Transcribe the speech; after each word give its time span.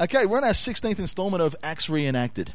Okay, 0.00 0.24
we're 0.24 0.38
in 0.38 0.44
our 0.44 0.52
16th 0.52 0.98
installment 0.98 1.42
of 1.42 1.54
Acts 1.62 1.90
Reenacted. 1.90 2.54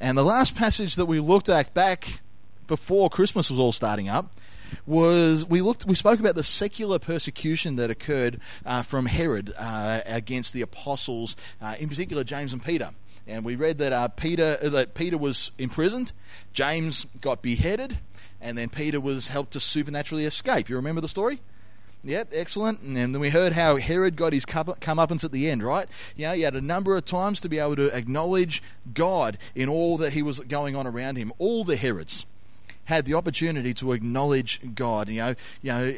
And 0.00 0.16
the 0.16 0.24
last 0.24 0.56
passage 0.56 0.94
that 0.94 1.04
we 1.04 1.20
looked 1.20 1.50
at 1.50 1.74
back 1.74 2.22
before 2.66 3.10
Christmas 3.10 3.50
was 3.50 3.58
all 3.58 3.70
starting 3.70 4.08
up 4.08 4.34
was 4.86 5.44
we 5.44 5.60
looked 5.60 5.84
we 5.84 5.94
spoke 5.94 6.20
about 6.20 6.34
the 6.34 6.42
secular 6.42 6.98
persecution 6.98 7.76
that 7.76 7.90
occurred 7.90 8.40
uh, 8.64 8.80
from 8.80 9.04
Herod 9.04 9.52
uh, 9.58 10.00
against 10.06 10.54
the 10.54 10.62
apostles, 10.62 11.36
uh, 11.60 11.74
in 11.78 11.90
particular 11.90 12.24
James 12.24 12.54
and 12.54 12.64
Peter. 12.64 12.92
And 13.26 13.44
we 13.44 13.54
read 13.54 13.76
that 13.78 13.92
uh, 13.92 14.08
Peter 14.08 14.56
that 14.56 14.94
Peter 14.94 15.18
was 15.18 15.50
imprisoned, 15.58 16.12
James 16.54 17.04
got 17.20 17.42
beheaded, 17.42 17.98
and 18.40 18.56
then 18.56 18.70
Peter 18.70 19.02
was 19.02 19.28
helped 19.28 19.52
to 19.52 19.60
supernaturally 19.60 20.24
escape. 20.24 20.70
You 20.70 20.76
remember 20.76 21.02
the 21.02 21.08
story? 21.08 21.40
Yep, 22.04 22.30
excellent. 22.32 22.80
And 22.80 22.96
then 22.96 23.20
we 23.20 23.30
heard 23.30 23.52
how 23.52 23.76
Herod 23.76 24.16
got 24.16 24.32
his 24.32 24.44
comeuppance 24.44 25.24
at 25.24 25.30
the 25.30 25.48
end, 25.48 25.62
right? 25.62 25.86
You 26.16 26.26
know, 26.26 26.32
he 26.32 26.42
had 26.42 26.56
a 26.56 26.60
number 26.60 26.96
of 26.96 27.04
times 27.04 27.40
to 27.40 27.48
be 27.48 27.60
able 27.60 27.76
to 27.76 27.96
acknowledge 27.96 28.60
God 28.92 29.38
in 29.54 29.68
all 29.68 29.98
that 29.98 30.12
he 30.12 30.22
was 30.22 30.40
going 30.40 30.74
on 30.74 30.86
around 30.86 31.16
him. 31.16 31.32
All 31.38 31.62
the 31.62 31.76
Herods 31.76 32.26
had 32.84 33.04
the 33.04 33.14
opportunity 33.14 33.72
to 33.74 33.92
acknowledge 33.92 34.60
God. 34.74 35.08
You 35.08 35.20
know, 35.20 35.34
you 35.62 35.72
know, 35.72 35.94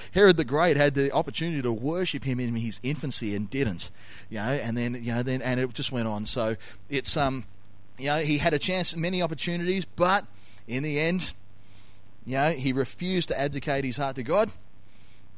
Herod 0.12 0.36
the 0.36 0.44
Great 0.44 0.76
had 0.76 0.94
the 0.94 1.12
opportunity 1.12 1.62
to 1.62 1.72
worship 1.72 2.24
him 2.24 2.40
in 2.40 2.54
his 2.54 2.78
infancy 2.82 3.34
and 3.34 3.48
didn't. 3.48 3.90
You 4.28 4.38
know, 4.38 4.42
and 4.42 4.76
then 4.76 5.02
you 5.02 5.14
know, 5.14 5.22
then 5.22 5.40
and 5.40 5.58
it 5.58 5.72
just 5.72 5.92
went 5.92 6.08
on. 6.08 6.26
So 6.26 6.56
it's 6.90 7.16
um, 7.16 7.44
you 7.98 8.08
know, 8.08 8.18
he 8.18 8.36
had 8.36 8.52
a 8.52 8.58
chance, 8.58 8.94
many 8.94 9.22
opportunities, 9.22 9.86
but 9.86 10.26
in 10.66 10.82
the 10.82 11.00
end, 11.00 11.32
you 12.26 12.34
know, 12.34 12.50
he 12.50 12.74
refused 12.74 13.28
to 13.28 13.40
abdicate 13.40 13.86
his 13.86 13.96
heart 13.96 14.16
to 14.16 14.22
God 14.22 14.50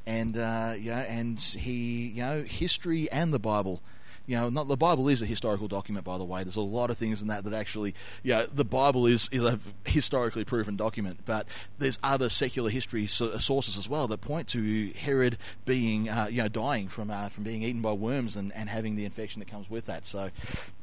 and 0.07 0.37
uh, 0.37 0.75
yeah, 0.79 1.01
and 1.01 1.39
he, 1.39 2.09
you 2.09 2.23
know, 2.23 2.43
history 2.43 3.11
and 3.11 3.33
the 3.33 3.39
Bible. 3.39 3.83
You 4.27 4.37
know, 4.37 4.49
not 4.49 4.69
the 4.69 4.77
Bible 4.77 5.09
is 5.09 5.23
a 5.23 5.27
historical 5.27 5.67
document, 5.67 6.05
by 6.05 6.17
the 6.17 6.25
way. 6.25 6.45
There's 6.45 6.55
a 6.55 6.61
lot 6.61 6.91
of 6.91 6.97
things 6.97 7.21
in 7.21 7.29
that 7.29 7.43
that 7.45 7.53
actually, 7.53 7.95
you 8.23 8.33
know, 8.33 8.47
the 8.47 8.65
Bible 8.65 9.07
is, 9.07 9.29
is 9.33 9.43
a 9.43 9.59
historically 9.85 10.45
proven 10.45 10.77
document. 10.77 11.21
But 11.25 11.49
there's 11.79 11.99
other 12.01 12.29
secular 12.29 12.71
history 12.71 13.09
sources 13.09 13.77
as 13.77 13.89
well 13.89 14.07
that 14.07 14.21
point 14.21 14.47
to 14.49 14.93
Herod 14.93 15.37
being, 15.65 16.09
uh, 16.09 16.29
you 16.31 16.43
know, 16.43 16.49
dying 16.49 16.87
from 16.87 17.11
uh, 17.11 17.29
from 17.29 17.43
being 17.43 17.63
eaten 17.63 17.83
by 17.83 17.93
worms 17.93 18.37
and, 18.37 18.53
and 18.55 18.69
having 18.69 18.95
the 18.95 19.05
infection 19.05 19.41
that 19.41 19.49
comes 19.49 19.69
with 19.69 19.87
that. 19.87 20.07
So, 20.07 20.31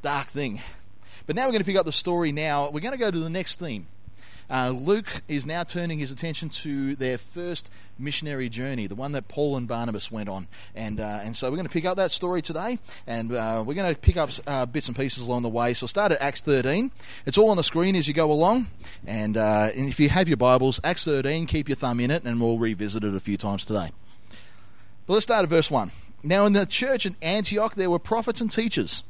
dark 0.02 0.28
thing. 0.28 0.60
But 1.26 1.36
now 1.36 1.44
we're 1.44 1.54
going 1.54 1.60
to 1.60 1.66
pick 1.66 1.78
up 1.78 1.86
the 1.86 1.92
story. 1.92 2.32
Now 2.34 2.70
we're 2.70 2.82
going 2.82 2.94
to 2.94 2.98
go 2.98 3.12
to 3.12 3.20
the 3.20 3.30
next 3.30 3.60
theme. 3.60 3.88
Uh, 4.50 4.70
Luke 4.70 5.08
is 5.28 5.46
now 5.46 5.64
turning 5.64 6.00
his 6.00 6.12
attention 6.12 6.50
to 6.50 6.96
their 6.96 7.18
first 7.18 7.70
missionary 8.00 8.48
journey, 8.48 8.88
the 8.88 8.96
one 8.96 9.12
that 9.12 9.28
Paul 9.28 9.58
and 9.58 9.68
Barnabas 9.68 10.12
went 10.12 10.30
on. 10.30 10.48
And, 10.74 11.00
uh, 11.00 11.20
and 11.24 11.36
so 11.36 11.50
we're 11.50 11.58
going 11.58 11.68
to 11.68 11.74
pick 11.74 11.86
up 11.86 11.98
that 11.98 12.12
story 12.12 12.42
today, 12.42 12.80
and 13.06 13.34
uh, 13.34 13.64
we're 13.66 13.74
going 13.74 13.94
to 13.94 14.00
pick 14.00 14.16
up 14.16 14.30
uh, 14.46 14.66
bits 14.66 14.88
and 14.88 14.96
pieces 14.96 15.28
along 15.28 15.44
the 15.44 15.50
way. 15.50 15.74
So 15.74 15.86
start 15.88 16.12
at 16.12 16.22
Acts 16.22 16.42
13. 16.42 16.92
It's 17.26 17.38
all 17.38 17.50
on 17.50 17.58
the 17.58 17.64
screen 17.64 17.96
as 17.96 18.08
you 18.08 18.14
go 18.14 18.32
along. 18.32 18.68
And, 19.06 19.36
uh, 19.36 19.72
and 19.76 19.88
if 19.88 20.00
you 20.00 20.10
have 20.10 20.30
your 20.30 20.38
Bibles, 20.38 20.80
Acts 20.84 21.04
13, 21.04 21.46
keep 21.46 21.68
your 21.68 21.76
thumb 21.76 22.00
in 22.00 22.12
it, 22.12 22.24
and 22.24 22.40
we'll 22.40 22.58
revisit 22.58 23.04
it 23.04 23.14
a 23.14 23.20
few 23.20 23.38
times 23.38 23.66
today. 23.66 23.92
But 25.06 25.14
let's 25.14 25.24
start 25.24 25.44
at 25.44 25.50
verse 25.50 25.70
1. 25.70 25.92
Now, 26.24 26.46
in 26.46 26.54
the 26.54 26.66
church 26.66 27.06
in 27.06 27.16
Antioch, 27.22 27.76
there 27.76 27.90
were 27.90 28.00
prophets 28.00 28.42
and 28.42 28.52
teachers 28.52 29.04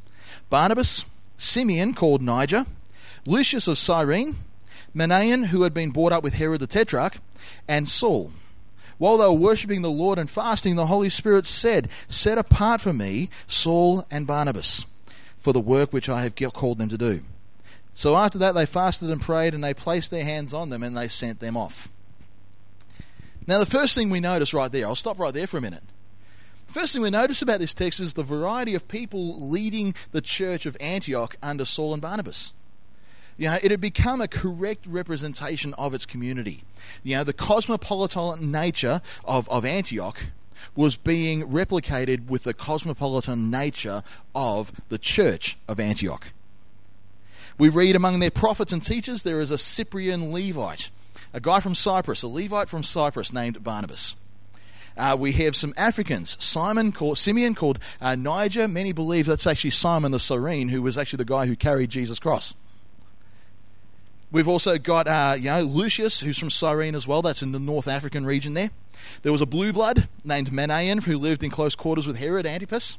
Barnabas, 0.49 1.05
Simeon, 1.37 1.93
called 1.93 2.21
Niger, 2.21 2.65
Lucius 3.25 3.67
of 3.67 3.77
Cyrene, 3.77 4.35
Manaen, 4.97 5.47
who 5.47 5.63
had 5.63 5.73
been 5.73 5.91
brought 5.91 6.11
up 6.11 6.23
with 6.23 6.33
Herod 6.33 6.59
the 6.59 6.67
Tetrarch, 6.67 7.17
and 7.67 7.87
Saul. 7.87 8.31
While 8.97 9.17
they 9.17 9.25
were 9.25 9.33
worshipping 9.33 9.83
the 9.83 9.91
Lord 9.91 10.17
and 10.17 10.29
fasting, 10.29 10.75
the 10.75 10.87
Holy 10.87 11.09
Spirit 11.09 11.45
said, 11.45 11.89
Set 12.07 12.37
apart 12.37 12.81
for 12.81 12.93
me 12.93 13.29
Saul 13.45 14.05
and 14.09 14.25
Barnabas 14.25 14.85
for 15.37 15.53
the 15.53 15.59
work 15.59 15.93
which 15.93 16.09
I 16.09 16.23
have 16.23 16.35
called 16.35 16.77
them 16.77 16.89
to 16.89 16.97
do. 16.97 17.21
So 17.93 18.15
after 18.15 18.37
that, 18.39 18.53
they 18.53 18.65
fasted 18.65 19.09
and 19.09 19.21
prayed, 19.21 19.53
and 19.53 19.63
they 19.63 19.73
placed 19.73 20.11
their 20.11 20.25
hands 20.25 20.53
on 20.53 20.69
them, 20.69 20.83
and 20.83 20.97
they 20.97 21.07
sent 21.07 21.39
them 21.39 21.55
off. 21.55 21.89
Now, 23.47 23.59
the 23.59 23.65
first 23.65 23.95
thing 23.95 24.09
we 24.09 24.19
notice 24.19 24.53
right 24.53 24.71
there, 24.71 24.85
I'll 24.85 24.95
stop 24.95 25.19
right 25.19 25.33
there 25.33 25.47
for 25.47 25.57
a 25.57 25.61
minute. 25.61 25.83
The 26.67 26.73
First 26.73 26.91
thing 26.91 27.01
we 27.01 27.09
notice 27.09 27.41
about 27.41 27.59
this 27.59 27.73
text 27.73 28.01
is 28.01 28.13
the 28.13 28.23
variety 28.23 28.75
of 28.75 28.89
people 28.89 29.49
leading 29.49 29.95
the 30.11 30.21
church 30.21 30.65
of 30.65 30.75
Antioch 30.81 31.37
under 31.41 31.63
Saul 31.63 31.93
and 31.93 32.01
Barnabas. 32.01 32.53
You 33.37 33.47
know, 33.47 33.57
it 33.61 33.71
had 33.71 33.81
become 33.81 34.19
a 34.19 34.27
correct 34.27 34.87
representation 34.87 35.73
of 35.75 35.93
its 35.93 36.05
community. 36.05 36.63
You 37.03 37.17
know, 37.17 37.23
the 37.23 37.33
cosmopolitan 37.33 38.51
nature 38.51 39.01
of, 39.25 39.47
of 39.49 39.63
Antioch 39.63 40.19
was 40.75 40.97
being 40.97 41.43
replicated 41.43 42.27
with 42.27 42.43
the 42.43 42.53
cosmopolitan 42.53 43.51
nature 43.51 44.03
of 44.33 44.71
the 44.89 44.97
church 44.97 45.57
of 45.67 45.79
Antioch. 45.79 46.31
We 47.57 47.69
read 47.69 47.95
among 47.95 48.19
their 48.19 48.31
prophets 48.31 48.71
and 48.71 48.83
teachers 48.83 49.23
there 49.23 49.39
is 49.39 49.51
a 49.51 49.57
Cyprian 49.57 50.31
Levite, 50.31 50.91
a 51.33 51.39
guy 51.39 51.59
from 51.59 51.75
Cyprus, 51.75 52.23
a 52.23 52.27
Levite 52.27 52.69
from 52.69 52.83
Cyprus 52.83 53.33
named 53.33 53.63
Barnabas. 53.63 54.15
Uh, 54.95 55.15
we 55.19 55.31
have 55.33 55.55
some 55.55 55.73
Africans. 55.77 56.43
Simon 56.43 56.91
called 56.91 57.19
Simeon 57.19 57.53
called 57.53 57.77
uh, 58.01 58.15
Niger. 58.15 58.67
Many 58.67 58.93
believe 58.93 59.27
that's 59.27 59.45
actually 59.45 59.69
Simon 59.69 60.11
the 60.11 60.19
Cyrene, 60.19 60.69
who 60.69 60.81
was 60.81 60.97
actually 60.97 61.17
the 61.17 61.25
guy 61.25 61.45
who 61.45 61.55
carried 61.55 61.91
Jesus' 61.91 62.19
cross. 62.19 62.55
We've 64.31 64.47
also 64.47 64.77
got, 64.77 65.07
uh, 65.07 65.35
you 65.37 65.45
know, 65.45 65.61
Lucius, 65.61 66.19
who's 66.19 66.37
from 66.37 66.49
Cyrene 66.49 66.95
as 66.95 67.07
well. 67.07 67.21
That's 67.21 67.41
in 67.41 67.53
the 67.53 67.59
North 67.59 67.87
African 67.87 68.25
region 68.25 68.53
there. 68.53 68.71
There 69.21 69.31
was 69.31 69.41
a 69.41 69.45
blue 69.45 69.71
blood 69.71 70.09
named 70.25 70.51
Manaen 70.51 71.03
who 71.03 71.17
lived 71.17 71.43
in 71.43 71.49
close 71.49 71.75
quarters 71.75 72.05
with 72.05 72.17
Herod 72.17 72.45
Antipas. 72.45 72.97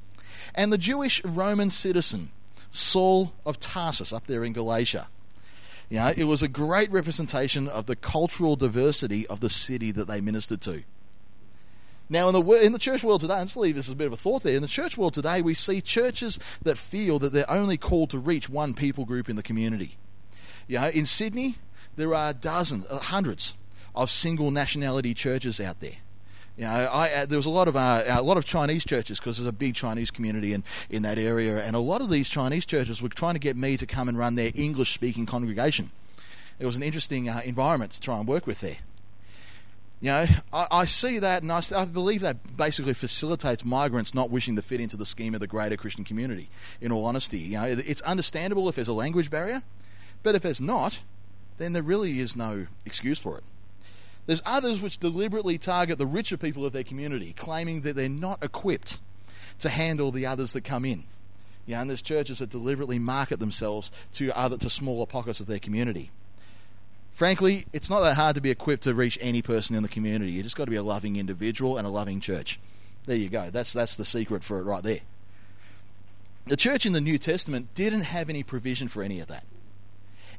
And 0.54 0.72
the 0.72 0.78
Jewish 0.78 1.22
Roman 1.24 1.68
citizen, 1.68 2.30
Saul 2.70 3.34
of 3.44 3.60
Tarsus, 3.60 4.12
up 4.12 4.26
there 4.26 4.44
in 4.44 4.54
Galatia. 4.54 5.08
You 5.90 5.98
know, 5.98 6.12
it 6.16 6.24
was 6.24 6.42
a 6.42 6.48
great 6.48 6.90
representation 6.90 7.68
of 7.68 7.86
the 7.86 7.96
cultural 7.96 8.56
diversity 8.56 9.26
of 9.26 9.40
the 9.40 9.50
city 9.50 9.90
that 9.92 10.06
they 10.06 10.20
ministered 10.20 10.60
to. 10.62 10.82
Now, 12.10 12.28
in 12.28 12.34
the 12.34 12.64
in 12.64 12.72
the 12.72 12.78
church 12.78 13.04
world 13.04 13.20
today, 13.20 13.38
let's 13.38 13.56
leave 13.56 13.74
this 13.74 13.88
as 13.88 13.92
a 13.92 13.96
bit 13.96 14.06
of 14.06 14.14
a 14.14 14.16
thought 14.16 14.42
there. 14.42 14.56
In 14.56 14.62
the 14.62 14.68
church 14.68 14.96
world 14.96 15.12
today, 15.12 15.42
we 15.42 15.52
see 15.52 15.82
churches 15.82 16.38
that 16.62 16.78
feel 16.78 17.18
that 17.18 17.34
they're 17.34 17.50
only 17.50 17.76
called 17.76 18.10
to 18.10 18.18
reach 18.18 18.48
one 18.48 18.72
people 18.72 19.04
group 19.04 19.28
in 19.28 19.36
the 19.36 19.42
community. 19.42 19.96
You 20.68 20.78
know, 20.78 20.88
in 20.88 21.06
Sydney, 21.06 21.56
there 21.96 22.14
are 22.14 22.32
dozens, 22.32 22.86
uh, 22.86 22.98
hundreds 22.98 23.56
of 23.94 24.10
single 24.10 24.50
nationality 24.50 25.14
churches 25.14 25.60
out 25.60 25.80
there. 25.80 25.96
You 26.56 26.64
know, 26.64 26.70
I, 26.70 27.10
uh, 27.10 27.26
there 27.26 27.38
was 27.38 27.46
a 27.46 27.50
lot 27.50 27.68
of 27.68 27.76
uh, 27.76 28.04
a 28.06 28.22
lot 28.22 28.36
of 28.36 28.44
Chinese 28.44 28.84
churches 28.84 29.18
because 29.18 29.38
there's 29.38 29.46
a 29.46 29.52
big 29.52 29.74
Chinese 29.74 30.10
community 30.10 30.54
in, 30.54 30.64
in 30.90 31.02
that 31.02 31.16
area, 31.16 31.64
and 31.64 31.74
a 31.74 31.80
lot 31.80 32.00
of 32.00 32.10
these 32.10 32.28
Chinese 32.28 32.66
churches 32.66 33.00
were 33.00 33.08
trying 33.08 33.34
to 33.34 33.40
get 33.40 33.56
me 33.56 33.76
to 33.76 33.86
come 33.86 34.08
and 34.08 34.18
run 34.18 34.34
their 34.34 34.50
English 34.54 34.92
speaking 34.92 35.24
congregation. 35.24 35.90
It 36.58 36.66
was 36.66 36.76
an 36.76 36.82
interesting 36.82 37.28
uh, 37.28 37.40
environment 37.44 37.92
to 37.92 38.00
try 38.00 38.18
and 38.18 38.26
work 38.26 38.46
with 38.46 38.60
there. 38.60 38.76
You 40.00 40.10
know, 40.10 40.26
I, 40.52 40.66
I 40.70 40.84
see 40.84 41.20
that, 41.20 41.42
and 41.42 41.50
I, 41.50 41.60
I, 41.76 41.84
believe 41.84 42.20
that 42.20 42.56
basically 42.56 42.94
facilitates 42.94 43.64
migrants 43.64 44.14
not 44.14 44.30
wishing 44.30 44.54
to 44.56 44.62
fit 44.62 44.80
into 44.80 44.96
the 44.96 45.06
scheme 45.06 45.34
of 45.34 45.40
the 45.40 45.46
greater 45.46 45.76
Christian 45.76 46.04
community. 46.04 46.50
In 46.80 46.92
all 46.92 47.04
honesty, 47.04 47.38
you 47.38 47.54
know, 47.54 47.64
it's 47.64 48.00
understandable 48.02 48.68
if 48.68 48.74
there's 48.74 48.88
a 48.88 48.92
language 48.92 49.30
barrier, 49.30 49.62
but 50.22 50.34
if 50.34 50.44
it's 50.44 50.60
not, 50.60 51.02
then 51.58 51.72
there 51.72 51.82
really 51.82 52.20
is 52.20 52.36
no 52.36 52.66
excuse 52.84 53.18
for 53.18 53.38
it. 53.38 53.44
There's 54.26 54.42
others 54.44 54.82
which 54.82 54.98
deliberately 54.98 55.56
target 55.56 55.98
the 55.98 56.06
richer 56.06 56.36
people 56.36 56.66
of 56.66 56.72
their 56.72 56.84
community, 56.84 57.32
claiming 57.32 57.80
that 57.82 57.96
they're 57.96 58.08
not 58.08 58.44
equipped 58.44 59.00
to 59.60 59.68
handle 59.68 60.10
the 60.10 60.26
others 60.26 60.52
that 60.52 60.64
come 60.64 60.84
in. 60.84 61.04
Yeah, 61.66 61.80
and 61.80 61.88
there's 61.88 62.02
churches 62.02 62.38
that 62.38 62.50
deliberately 62.50 62.98
market 62.98 63.40
themselves 63.40 63.90
to 64.12 64.30
other 64.38 64.56
to 64.58 64.70
smaller 64.70 65.06
pockets 65.06 65.40
of 65.40 65.46
their 65.46 65.58
community. 65.58 66.10
Frankly, 67.10 67.66
it's 67.72 67.90
not 67.90 68.00
that 68.00 68.14
hard 68.14 68.36
to 68.36 68.40
be 68.40 68.50
equipped 68.50 68.84
to 68.84 68.94
reach 68.94 69.18
any 69.20 69.42
person 69.42 69.74
in 69.74 69.82
the 69.82 69.88
community. 69.88 70.30
You 70.30 70.42
just 70.42 70.56
got 70.56 70.66
to 70.66 70.70
be 70.70 70.76
a 70.76 70.82
loving 70.82 71.16
individual 71.16 71.76
and 71.76 71.86
a 71.86 71.90
loving 71.90 72.20
church. 72.20 72.60
There 73.06 73.16
you 73.16 73.28
go. 73.28 73.50
That's 73.50 73.72
that's 73.72 73.96
the 73.96 74.04
secret 74.04 74.44
for 74.44 74.60
it 74.60 74.64
right 74.64 74.82
there. 74.82 75.00
The 76.46 76.56
church 76.56 76.86
in 76.86 76.92
the 76.92 77.00
New 77.00 77.18
Testament 77.18 77.74
didn't 77.74 78.02
have 78.02 78.30
any 78.30 78.42
provision 78.42 78.88
for 78.88 79.02
any 79.02 79.20
of 79.20 79.26
that. 79.26 79.44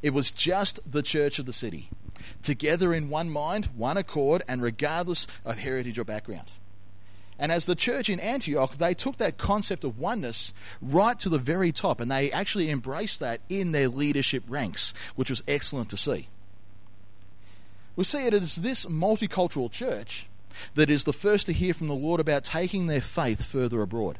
It 0.02 0.14
was 0.14 0.32
just 0.32 0.80
the 0.90 1.02
church 1.02 1.40
of 1.40 1.46
the 1.46 1.54
city, 1.54 1.90
together 2.42 2.94
in 2.94 3.10
one 3.10 3.30
mind, 3.30 3.66
one 3.76 3.98
accord, 3.98 4.44
and 4.48 4.62
regardless 4.62 5.28
of 5.44 5.60
heritage 5.60 6.00
or 6.00 6.06
background. 6.06 6.52
And 7.38 7.54
as 7.54 7.66
the 7.66 7.76
church 7.76 8.10
in 8.10 8.20
Antioch, 8.20 8.76
they 8.76 8.94
took 8.94 9.18
that 9.18 9.38
concept 9.38 9.86
of 9.86 9.98
oneness 9.98 10.54
right 10.82 11.18
to 11.20 11.30
the 11.30 11.38
very 11.38 11.72
top, 11.72 12.02
and 12.02 12.12
they 12.12 12.32
actually 12.32 12.70
embraced 12.70 13.22
that 13.22 13.40
in 13.48 13.72
their 13.72 13.88
leadership 13.88 14.44
ranks, 14.48 14.94
which 15.16 15.30
was 15.30 15.44
excellent 15.48 15.90
to 15.90 15.98
see. 15.98 16.28
We 17.96 18.04
see 18.04 18.26
it 18.26 18.34
as 18.34 18.58
this 18.58 18.86
multicultural 18.86 19.72
church 19.72 20.28
that 20.76 20.90
is 20.90 21.06
the 21.06 21.14
first 21.14 21.46
to 21.46 21.54
hear 21.54 21.74
from 21.74 21.88
the 21.88 21.96
Lord 21.96 22.20
about 22.20 22.44
taking 22.44 22.88
their 22.88 23.02
faith 23.02 23.46
further 23.46 23.82
abroad. 23.82 24.20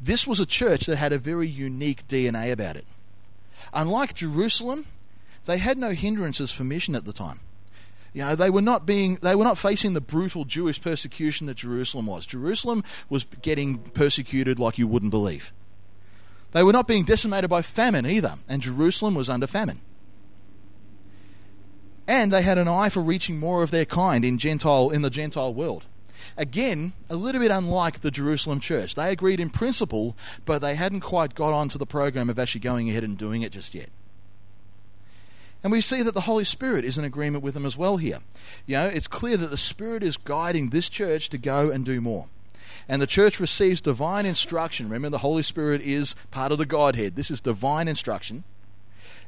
This 0.00 0.26
was 0.26 0.40
a 0.40 0.46
church 0.46 0.86
that 0.86 0.96
had 0.96 1.12
a 1.12 1.18
very 1.18 1.48
unique 1.48 2.06
DNA 2.06 2.52
about 2.52 2.76
it. 2.76 2.86
Unlike 3.72 4.14
Jerusalem, 4.14 4.86
they 5.46 5.58
had 5.58 5.78
no 5.78 5.90
hindrances 5.90 6.52
for 6.52 6.64
mission 6.64 6.94
at 6.94 7.04
the 7.04 7.12
time. 7.12 7.40
You 8.12 8.22
know, 8.22 8.34
they 8.34 8.50
were 8.50 8.62
not 8.62 8.86
being 8.86 9.16
they 9.22 9.36
were 9.36 9.44
not 9.44 9.58
facing 9.58 9.92
the 9.92 10.00
brutal 10.00 10.44
Jewish 10.44 10.80
persecution 10.80 11.46
that 11.46 11.58
Jerusalem 11.58 12.06
was. 12.06 12.26
Jerusalem 12.26 12.82
was 13.08 13.24
getting 13.42 13.78
persecuted 13.78 14.58
like 14.58 14.78
you 14.78 14.88
wouldn't 14.88 15.10
believe. 15.10 15.52
They 16.52 16.64
were 16.64 16.72
not 16.72 16.88
being 16.88 17.04
decimated 17.04 17.48
by 17.48 17.62
famine 17.62 18.06
either, 18.06 18.34
and 18.48 18.60
Jerusalem 18.60 19.14
was 19.14 19.28
under 19.28 19.46
famine. 19.46 19.80
And 22.08 22.32
they 22.32 22.42
had 22.42 22.58
an 22.58 22.66
eye 22.66 22.88
for 22.88 23.00
reaching 23.00 23.38
more 23.38 23.62
of 23.62 23.70
their 23.70 23.84
kind 23.84 24.24
in 24.24 24.36
Gentile 24.36 24.90
in 24.90 25.02
the 25.02 25.10
Gentile 25.10 25.54
world. 25.54 25.86
Again, 26.36 26.92
a 27.08 27.16
little 27.16 27.40
bit 27.40 27.50
unlike 27.50 28.00
the 28.00 28.10
Jerusalem 28.10 28.60
church. 28.60 28.94
They 28.94 29.10
agreed 29.12 29.40
in 29.40 29.50
principle, 29.50 30.16
but 30.44 30.60
they 30.60 30.74
hadn't 30.74 31.00
quite 31.00 31.34
got 31.34 31.52
onto 31.52 31.78
the 31.78 31.86
program 31.86 32.30
of 32.30 32.38
actually 32.38 32.62
going 32.62 32.90
ahead 32.90 33.04
and 33.04 33.16
doing 33.16 33.42
it 33.42 33.52
just 33.52 33.74
yet. 33.74 33.88
And 35.62 35.70
we 35.70 35.80
see 35.80 36.02
that 36.02 36.14
the 36.14 36.22
Holy 36.22 36.44
Spirit 36.44 36.84
is 36.84 36.96
in 36.96 37.04
agreement 37.04 37.44
with 37.44 37.54
them 37.54 37.66
as 37.66 37.76
well 37.76 37.98
here. 37.98 38.20
You 38.66 38.76
know, 38.76 38.86
it's 38.86 39.08
clear 39.08 39.36
that 39.36 39.50
the 39.50 39.58
Spirit 39.58 40.02
is 40.02 40.16
guiding 40.16 40.70
this 40.70 40.88
church 40.88 41.28
to 41.30 41.38
go 41.38 41.70
and 41.70 41.84
do 41.84 42.00
more. 42.00 42.28
And 42.88 43.00
the 43.00 43.06
church 43.06 43.38
receives 43.38 43.80
divine 43.80 44.24
instruction. 44.24 44.88
Remember, 44.88 45.10
the 45.10 45.18
Holy 45.18 45.42
Spirit 45.42 45.82
is 45.82 46.16
part 46.30 46.50
of 46.50 46.58
the 46.58 46.66
Godhead. 46.66 47.14
This 47.14 47.30
is 47.30 47.40
divine 47.40 47.88
instruction 47.88 48.44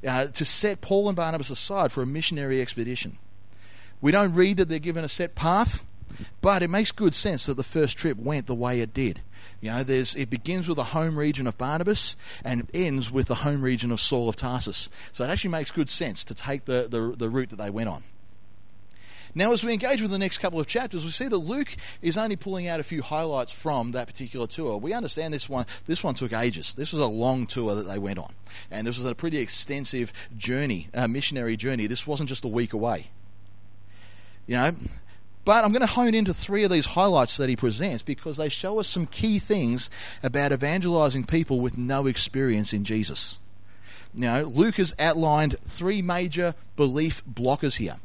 uh, 0.07 0.27
to 0.27 0.45
set 0.45 0.81
Paul 0.81 1.09
and 1.09 1.17
Barnabas 1.17 1.51
aside 1.51 1.93
for 1.93 2.03
a 2.03 2.07
missionary 2.07 2.61
expedition. 2.61 3.19
We 4.01 4.11
don't 4.11 4.35
read 4.35 4.57
that 4.57 4.69
they're 4.69 4.79
given 4.79 5.05
a 5.05 5.09
set 5.09 5.35
path, 5.35 5.85
but 6.41 6.63
it 6.63 6.69
makes 6.69 6.93
good 6.93 7.15
sense 7.15 7.47
that 7.47 7.57
the 7.57 7.63
first 7.63 7.97
trip 7.99 8.19
went 8.19 8.47
the 8.47 8.55
way 8.55 8.81
it 8.81 8.95
did. 8.95 9.21
You 9.61 9.71
know, 9.71 9.83
there's 9.85 10.15
it 10.17 10.29
begins 10.29 10.69
with 10.69 10.77
the 10.77 10.85
home 10.85 11.17
region 11.17 11.47
of 11.47 11.57
Barnabas 11.57 12.17
and 12.45 12.69
ends 12.75 13.11
with 13.11 13.29
the 13.29 13.37
home 13.37 13.63
region 13.63 13.93
of 13.93 14.01
Saul 14.01 14.29
of 14.29 14.37
Tarsus. 14.37 14.91
So 15.13 15.25
it 15.25 15.31
actually 15.31 15.51
makes 15.53 15.71
good 15.71 15.89
sense 15.89 16.25
to 16.25 16.35
take 16.35 16.65
the, 16.65 16.89
the, 16.91 17.15
the 17.17 17.29
route 17.29 17.51
that 17.51 17.57
they 17.57 17.71
went 17.71 17.89
on. 17.89 18.03
Now, 19.35 19.53
as 19.53 19.65
we 19.65 19.73
engage 19.73 20.03
with 20.03 20.11
the 20.11 20.19
next 20.19 20.39
couple 20.39 20.61
of 20.61 20.67
chapters, 20.67 21.05
we 21.07 21.11
see 21.11 21.27
that 21.29 21.39
Luke 21.39 21.75
is 22.03 22.19
only 22.19 22.37
pulling 22.37 22.69
out 22.69 22.81
a 22.81 22.83
few 22.83 23.01
highlights 23.01 23.51
from 23.51 23.93
that 23.93 24.07
particular 24.07 24.47
tour. 24.47 24.77
We 24.77 24.93
understand 24.93 25.33
this 25.33 25.49
one. 25.49 25.65
This 25.87 26.05
one 26.05 26.15
took 26.15 26.35
ages. 26.35 26.75
This 26.75 26.93
was 26.93 27.01
a 27.01 27.07
long 27.07 27.47
tour 27.47 27.75
that 27.77 27.85
they 27.85 27.99
went 27.99 28.19
on, 28.19 28.35
and 28.71 28.87
this 28.87 28.99
was 28.99 29.07
a 29.07 29.15
pretty 29.15 29.39
extensive 29.39 30.13
journey, 30.37 30.89
a 30.93 31.09
missionary 31.09 31.57
journey. 31.57 31.87
This 31.87 32.07
wasn't 32.07 32.29
just 32.29 32.45
a 32.45 32.49
week 32.49 32.75
away. 32.75 33.07
You 34.47 34.57
know, 34.57 34.73
but 35.45 35.65
I'm 35.65 35.73
going 35.73 35.81
to 35.81 35.87
hone 35.87 36.15
into 36.15 36.33
three 36.33 36.65
of 36.65 36.71
these 36.71 36.87
highlights 36.87 37.37
that 37.37 37.49
he 37.49 37.57
presents 37.57 38.03
because 38.03 38.37
they 38.37 38.49
show 38.49 38.79
us 38.79 38.89
some 38.89 39.07
key 39.07 39.39
things 39.39 39.91
about 40.23 40.53
evangelizing 40.53 41.25
people 41.25 41.61
with 41.61 41.77
no 41.77 42.07
experience 42.07 42.73
in 42.73 42.85
Jesus. 42.85 43.39
Now, 44.15 44.41
Luke 44.41 44.77
has 44.77 44.95
outlined 44.99 45.59
three 45.61 46.03
major 46.03 46.55
belief 46.77 47.23
blockers 47.27 47.77
here 47.77 47.97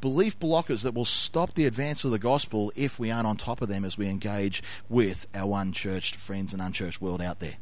belief 0.00 0.38
blockers 0.38 0.82
that 0.82 0.94
will 0.94 1.04
stop 1.04 1.54
the 1.54 1.64
advance 1.66 2.04
of 2.04 2.10
the 2.10 2.18
gospel 2.18 2.72
if 2.76 2.98
we 2.98 3.10
aren't 3.10 3.26
on 3.26 3.36
top 3.36 3.62
of 3.62 3.68
them 3.68 3.84
as 3.84 3.98
we 3.98 4.06
engage 4.06 4.62
with 4.88 5.26
our 5.34 5.60
unchurched 5.60 6.14
friends 6.14 6.52
and 6.52 6.62
unchurched 6.62 7.00
world 7.00 7.20
out 7.20 7.40
there. 7.40 7.56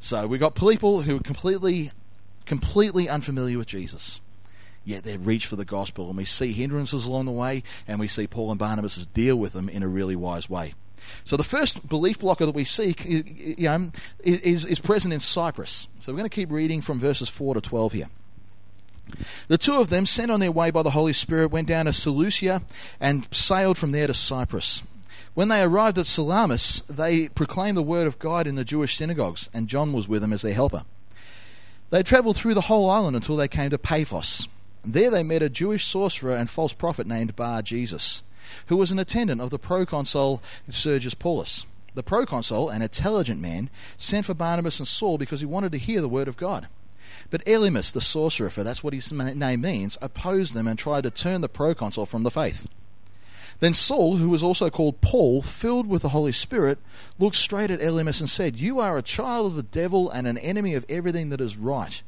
So 0.00 0.26
we've 0.26 0.40
got 0.40 0.54
people 0.54 1.02
who 1.02 1.16
are 1.16 1.22
completely, 1.22 1.90
completely 2.46 3.08
unfamiliar 3.08 3.58
with 3.58 3.66
Jesus. 3.66 4.20
Yet 4.84 5.04
they 5.04 5.16
reach 5.16 5.46
for 5.46 5.56
the 5.56 5.64
gospel, 5.64 6.08
and 6.08 6.16
we 6.16 6.24
see 6.24 6.52
hindrances 6.52 7.06
along 7.06 7.26
the 7.26 7.32
way, 7.32 7.62
and 7.86 8.00
we 8.00 8.08
see 8.08 8.26
Paul 8.26 8.50
and 8.50 8.58
Barnabas 8.58 9.06
deal 9.06 9.36
with 9.36 9.52
them 9.52 9.68
in 9.68 9.82
a 9.82 9.88
really 9.88 10.16
wise 10.16 10.50
way. 10.50 10.74
So 11.24 11.36
the 11.36 11.44
first 11.44 11.88
belief 11.88 12.18
blocker 12.18 12.46
that 12.46 12.54
we 12.54 12.64
see 12.64 12.94
you 13.04 13.64
know, 13.64 13.90
is, 14.22 14.64
is 14.64 14.80
present 14.80 15.14
in 15.14 15.20
Cyprus. 15.20 15.88
So 15.98 16.12
we're 16.12 16.18
going 16.18 16.30
to 16.30 16.34
keep 16.34 16.50
reading 16.50 16.80
from 16.80 16.98
verses 16.98 17.28
4 17.28 17.54
to 17.54 17.60
12 17.60 17.92
here. 17.92 18.08
The 19.48 19.58
two 19.58 19.74
of 19.74 19.90
them, 19.90 20.06
sent 20.06 20.30
on 20.30 20.40
their 20.40 20.52
way 20.52 20.70
by 20.70 20.82
the 20.82 20.90
Holy 20.90 21.12
Spirit, 21.12 21.50
went 21.50 21.68
down 21.68 21.86
to 21.86 21.92
Seleucia 21.92 22.62
and 23.00 23.28
sailed 23.32 23.76
from 23.76 23.92
there 23.92 24.06
to 24.06 24.14
Cyprus. 24.14 24.82
When 25.34 25.48
they 25.48 25.62
arrived 25.62 25.98
at 25.98 26.06
Salamis, 26.06 26.82
they 26.82 27.28
proclaimed 27.30 27.76
the 27.76 27.82
word 27.82 28.06
of 28.06 28.18
God 28.18 28.46
in 28.46 28.54
the 28.54 28.64
Jewish 28.64 28.96
synagogues, 28.96 29.48
and 29.52 29.68
John 29.68 29.92
was 29.92 30.08
with 30.08 30.20
them 30.20 30.32
as 30.32 30.42
their 30.42 30.54
helper. 30.54 30.84
They 31.90 32.02
travelled 32.02 32.36
through 32.36 32.54
the 32.54 32.62
whole 32.62 32.88
island 32.88 33.16
until 33.16 33.36
they 33.36 33.48
came 33.48 33.70
to 33.70 33.78
Paphos. 33.78 34.46
There 34.84 35.10
they 35.10 35.22
met 35.22 35.42
a 35.42 35.48
Jewish 35.48 35.86
sorcerer 35.86 36.36
and 36.36 36.50
false 36.50 36.72
prophet 36.72 37.06
named 37.06 37.36
Bar 37.36 37.62
Jesus, 37.62 38.24
who 38.66 38.76
was 38.76 38.90
an 38.90 38.98
attendant 38.98 39.40
of 39.40 39.50
the 39.50 39.58
proconsul 39.58 40.42
Sergius 40.68 41.14
Paulus. 41.14 41.66
The 41.94 42.02
proconsul, 42.02 42.68
an 42.68 42.82
intelligent 42.82 43.40
man, 43.40 43.70
sent 43.96 44.26
for 44.26 44.34
Barnabas 44.34 44.80
and 44.80 44.88
Saul 44.88 45.18
because 45.18 45.40
he 45.40 45.46
wanted 45.46 45.72
to 45.72 45.78
hear 45.78 46.00
the 46.00 46.08
word 46.08 46.26
of 46.26 46.36
God. 46.36 46.68
But 47.30 47.44
Elymas, 47.44 47.92
the 47.92 48.00
sorcerer, 48.00 48.50
for 48.50 48.64
that's 48.64 48.82
what 48.82 48.94
his 48.94 49.12
name 49.12 49.60
means, 49.60 49.98
opposed 50.02 50.54
them 50.54 50.66
and 50.66 50.78
tried 50.78 51.04
to 51.04 51.10
turn 51.10 51.42
the 51.42 51.48
proconsul 51.48 52.06
from 52.06 52.24
the 52.24 52.30
faith. 52.30 52.66
Then 53.62 53.74
Saul, 53.74 54.16
who 54.16 54.28
was 54.28 54.42
also 54.42 54.70
called 54.70 55.00
Paul, 55.00 55.40
filled 55.40 55.86
with 55.86 56.02
the 56.02 56.08
Holy 56.08 56.32
Spirit, 56.32 56.80
looked 57.20 57.36
straight 57.36 57.70
at 57.70 57.78
Elymas 57.78 58.18
and 58.18 58.28
said, 58.28 58.56
You 58.56 58.80
are 58.80 58.98
a 58.98 59.02
child 59.02 59.46
of 59.46 59.54
the 59.54 59.62
devil 59.62 60.10
and 60.10 60.26
an 60.26 60.36
enemy 60.38 60.74
of 60.74 60.84
everything 60.88 61.28
that 61.28 61.40
is 61.40 61.56
right. 61.56 62.02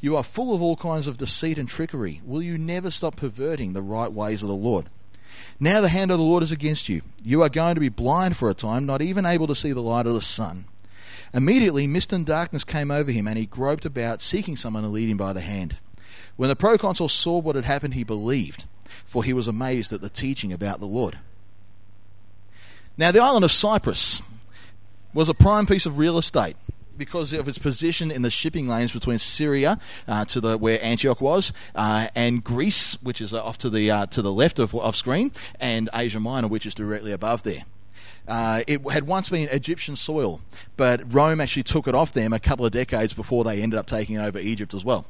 You 0.00 0.16
are 0.16 0.22
full 0.22 0.54
of 0.54 0.62
all 0.62 0.76
kinds 0.76 1.08
of 1.08 1.18
deceit 1.18 1.58
and 1.58 1.68
trickery. 1.68 2.20
Will 2.24 2.40
you 2.40 2.56
never 2.56 2.92
stop 2.92 3.16
perverting 3.16 3.72
the 3.72 3.82
right 3.82 4.12
ways 4.12 4.44
of 4.44 4.48
the 4.48 4.54
Lord? 4.54 4.88
Now 5.58 5.80
the 5.80 5.88
hand 5.88 6.12
of 6.12 6.18
the 6.18 6.24
Lord 6.24 6.44
is 6.44 6.52
against 6.52 6.88
you. 6.88 7.02
You 7.24 7.42
are 7.42 7.48
going 7.48 7.74
to 7.74 7.80
be 7.80 7.88
blind 7.88 8.36
for 8.36 8.48
a 8.48 8.54
time, 8.54 8.86
not 8.86 9.02
even 9.02 9.26
able 9.26 9.48
to 9.48 9.56
see 9.56 9.72
the 9.72 9.82
light 9.82 10.06
of 10.06 10.14
the 10.14 10.20
sun. 10.20 10.66
Immediately, 11.34 11.88
mist 11.88 12.12
and 12.12 12.24
darkness 12.24 12.62
came 12.62 12.92
over 12.92 13.10
him, 13.10 13.26
and 13.26 13.36
he 13.36 13.46
groped 13.46 13.84
about, 13.84 14.20
seeking 14.20 14.54
someone 14.54 14.84
to 14.84 14.88
lead 14.88 15.08
him 15.08 15.16
by 15.16 15.32
the 15.32 15.40
hand. 15.40 15.78
When 16.36 16.50
the 16.50 16.54
proconsul 16.54 17.08
saw 17.08 17.40
what 17.40 17.56
had 17.56 17.64
happened, 17.64 17.94
he 17.94 18.04
believed, 18.04 18.66
for 19.04 19.24
he 19.24 19.32
was 19.32 19.48
amazed 19.48 19.92
at 19.92 20.00
the 20.00 20.08
teaching 20.08 20.52
about 20.52 20.80
the 20.80 20.86
Lord. 20.86 21.18
Now, 22.96 23.12
the 23.12 23.22
island 23.22 23.44
of 23.44 23.52
Cyprus 23.52 24.22
was 25.14 25.28
a 25.28 25.34
prime 25.34 25.66
piece 25.66 25.86
of 25.86 25.98
real 25.98 26.18
estate 26.18 26.56
because 27.00 27.32
of 27.32 27.48
its 27.48 27.58
position 27.58 28.10
in 28.10 28.22
the 28.22 28.30
shipping 28.30 28.68
lanes 28.68 28.92
between 28.92 29.18
Syria 29.18 29.78
uh, 30.06 30.26
to 30.26 30.40
the 30.40 30.58
where 30.58 30.78
Antioch 30.84 31.20
was, 31.20 31.52
uh, 31.74 32.08
and 32.14 32.44
Greece, 32.44 32.98
which 33.02 33.20
is 33.20 33.32
off 33.32 33.58
to 33.58 33.70
the 33.70 33.90
uh, 33.90 34.06
to 34.06 34.22
the 34.22 34.32
left 34.32 34.58
of, 34.58 34.74
of 34.74 34.94
screen, 34.94 35.32
and 35.58 35.88
Asia 35.94 36.20
Minor, 36.20 36.48
which 36.48 36.66
is 36.66 36.74
directly 36.74 37.12
above 37.12 37.42
there. 37.42 37.64
Uh, 38.28 38.62
it 38.68 38.88
had 38.90 39.06
once 39.06 39.30
been 39.30 39.48
Egyptian 39.48 39.96
soil, 39.96 40.40
but 40.76 41.12
Rome 41.12 41.40
actually 41.40 41.62
took 41.64 41.88
it 41.88 41.94
off 41.94 42.12
them 42.12 42.32
a 42.32 42.38
couple 42.38 42.66
of 42.66 42.70
decades 42.70 43.12
before 43.12 43.44
they 43.44 43.62
ended 43.62 43.78
up 43.78 43.86
taking 43.86 44.18
over 44.18 44.38
Egypt 44.38 44.74
as 44.74 44.84
well. 44.84 45.06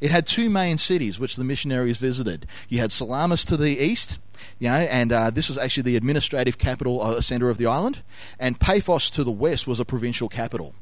It 0.00 0.10
had 0.10 0.26
two 0.26 0.50
main 0.50 0.78
cities 0.78 1.18
which 1.18 1.36
the 1.36 1.44
missionaries 1.44 1.98
visited. 1.98 2.46
You 2.68 2.80
had 2.80 2.92
Salamis 2.92 3.44
to 3.46 3.56
the 3.56 3.78
east, 3.78 4.18
you 4.58 4.68
know, 4.68 4.74
and 4.74 5.12
uh, 5.12 5.30
this 5.30 5.48
was 5.48 5.58
actually 5.58 5.84
the 5.84 5.96
administrative 5.96 6.58
capital, 6.58 7.00
uh, 7.00 7.20
center 7.20 7.48
of 7.50 7.58
the 7.58 7.66
island, 7.66 8.02
and 8.38 8.58
Paphos 8.58 9.10
to 9.10 9.24
the 9.24 9.30
west 9.30 9.66
was 9.66 9.80
a 9.80 9.84
provincial 9.84 10.28
capital. 10.28 10.74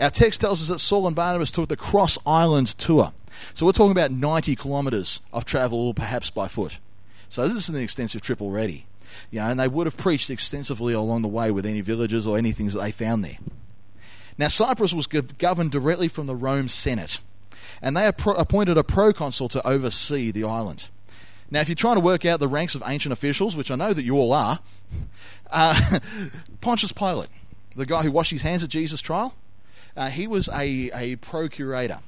Our 0.00 0.10
text 0.10 0.40
tells 0.40 0.62
us 0.62 0.68
that 0.68 0.78
Saul 0.78 1.06
and 1.06 1.16
Barnabas 1.16 1.50
took 1.50 1.68
the 1.68 1.76
cross 1.76 2.18
island 2.24 2.68
tour. 2.78 3.12
So 3.54 3.66
we're 3.66 3.72
talking 3.72 3.92
about 3.92 4.10
90 4.10 4.54
kilometres 4.56 5.20
of 5.32 5.44
travel, 5.44 5.92
perhaps 5.94 6.30
by 6.30 6.48
foot. 6.48 6.78
So 7.28 7.46
this 7.46 7.56
is 7.56 7.68
an 7.68 7.76
extensive 7.76 8.20
trip 8.20 8.40
already. 8.40 8.86
You 9.30 9.40
know, 9.40 9.46
and 9.46 9.58
they 9.58 9.68
would 9.68 9.86
have 9.86 9.96
preached 9.96 10.30
extensively 10.30 10.92
along 10.92 11.22
the 11.22 11.28
way 11.28 11.50
with 11.50 11.66
any 11.66 11.80
villages 11.80 12.26
or 12.26 12.38
anything 12.38 12.68
that 12.68 12.78
they 12.78 12.92
found 12.92 13.24
there. 13.24 13.38
Now, 14.36 14.48
Cyprus 14.48 14.94
was 14.94 15.06
governed 15.06 15.72
directly 15.72 16.06
from 16.06 16.26
the 16.26 16.36
Rome 16.36 16.68
Senate, 16.68 17.18
and 17.82 17.96
they 17.96 18.06
appointed 18.06 18.76
a 18.76 18.84
proconsul 18.84 19.48
to 19.50 19.66
oversee 19.66 20.30
the 20.30 20.44
island. 20.44 20.88
Now, 21.50 21.60
if 21.60 21.68
you're 21.68 21.76
trying 21.76 21.96
to 21.96 22.00
work 22.00 22.26
out 22.26 22.40
the 22.40 22.48
ranks 22.48 22.74
of 22.74 22.82
ancient 22.84 23.12
officials, 23.12 23.56
which 23.56 23.70
I 23.70 23.74
know 23.74 23.92
that 23.92 24.02
you 24.02 24.16
all 24.16 24.32
are, 24.32 24.60
uh, 25.50 25.98
Pontius 26.60 26.92
Pilate, 26.92 27.30
the 27.74 27.86
guy 27.86 28.02
who 28.02 28.12
washed 28.12 28.32
his 28.32 28.42
hands 28.42 28.62
at 28.62 28.70
Jesus' 28.70 29.00
trial, 29.00 29.34
uh, 29.96 30.10
he 30.10 30.26
was 30.26 30.48
a, 30.48 30.90
a 30.94 31.16
procurator 31.16 32.00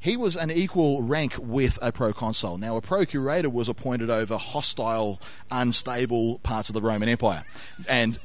he 0.00 0.16
was 0.16 0.36
an 0.36 0.50
equal 0.50 1.02
rank 1.02 1.34
with 1.38 1.78
a 1.82 1.90
proconsul. 1.90 2.58
Now, 2.58 2.76
a 2.76 2.80
procurator 2.80 3.50
was 3.50 3.68
appointed 3.68 4.10
over 4.10 4.36
hostile, 4.36 5.20
unstable 5.50 6.38
parts 6.40 6.68
of 6.68 6.74
the 6.74 6.82
Roman 6.82 7.08
Empire, 7.08 7.44
and 7.88 8.18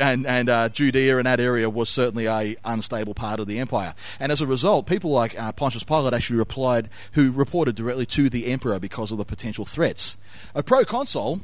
and, 0.00 0.26
and 0.26 0.48
uh, 0.48 0.68
Judea 0.68 1.18
and 1.18 1.26
that 1.26 1.40
area 1.40 1.68
was 1.68 1.88
certainly 1.88 2.26
a 2.26 2.56
unstable 2.64 3.14
part 3.14 3.40
of 3.40 3.46
the 3.46 3.58
empire. 3.58 3.94
And 4.20 4.32
as 4.32 4.40
a 4.40 4.46
result, 4.46 4.86
people 4.86 5.10
like 5.10 5.38
uh, 5.38 5.52
Pontius 5.52 5.84
Pilate 5.84 6.14
actually 6.14 6.38
replied, 6.38 6.88
who 7.12 7.30
reported 7.30 7.74
directly 7.74 8.06
to 8.06 8.28
the 8.28 8.46
emperor 8.46 8.78
because 8.78 9.12
of 9.12 9.18
the 9.18 9.24
potential 9.24 9.64
threats. 9.64 10.16
A 10.54 10.62
proconsul 10.62 11.40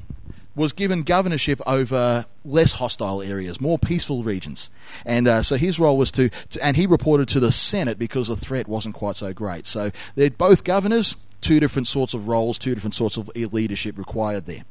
was 0.55 0.73
given 0.73 1.03
governorship 1.03 1.61
over 1.67 2.27
less 2.45 2.73
hostile 2.73 3.23
areas, 3.23 3.61
more 3.61 3.79
peaceful 3.79 4.23
regions. 4.23 4.71
And 5.07 5.27
uh, 5.27 5.43
so 5.43 5.57
his 5.57 5.81
role 5.81 5.97
was 5.97 6.13
to, 6.13 6.29
to, 6.29 6.65
and 6.65 6.77
he 6.77 6.87
reported 6.87 7.29
to 7.29 7.41
the 7.41 7.53
Senate 7.53 7.99
because 7.99 8.29
the 8.29 8.37
threat 8.37 8.69
wasn't 8.69 8.95
quite 8.95 9.17
so 9.17 9.33
great. 9.33 9.67
So 9.67 9.91
they're 10.15 10.31
both 10.31 10.65
governors, 10.65 11.17
two 11.41 11.59
different 11.59 11.89
sorts 11.89 12.13
of 12.13 12.29
roles, 12.29 12.59
two 12.59 12.75
different 12.75 12.95
sorts 12.95 13.17
of 13.17 13.29
leadership 13.35 13.97
required 13.97 14.47
there. 14.47 14.65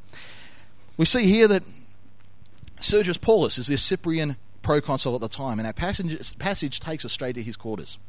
We 0.97 1.05
see 1.05 1.23
here 1.23 1.47
that 1.47 1.63
Sergius 2.81 3.17
Paulus 3.17 3.59
is 3.59 3.67
the 3.67 3.77
Cyprian 3.77 4.37
proconsul 4.63 5.13
at 5.13 5.21
the 5.21 5.29
time, 5.29 5.59
and 5.59 5.67
our 5.67 5.73
passage, 5.73 6.37
passage 6.39 6.79
takes 6.79 7.05
us 7.05 7.11
straight 7.11 7.35
to 7.35 7.43
his 7.43 7.55
quarters. 7.55 7.99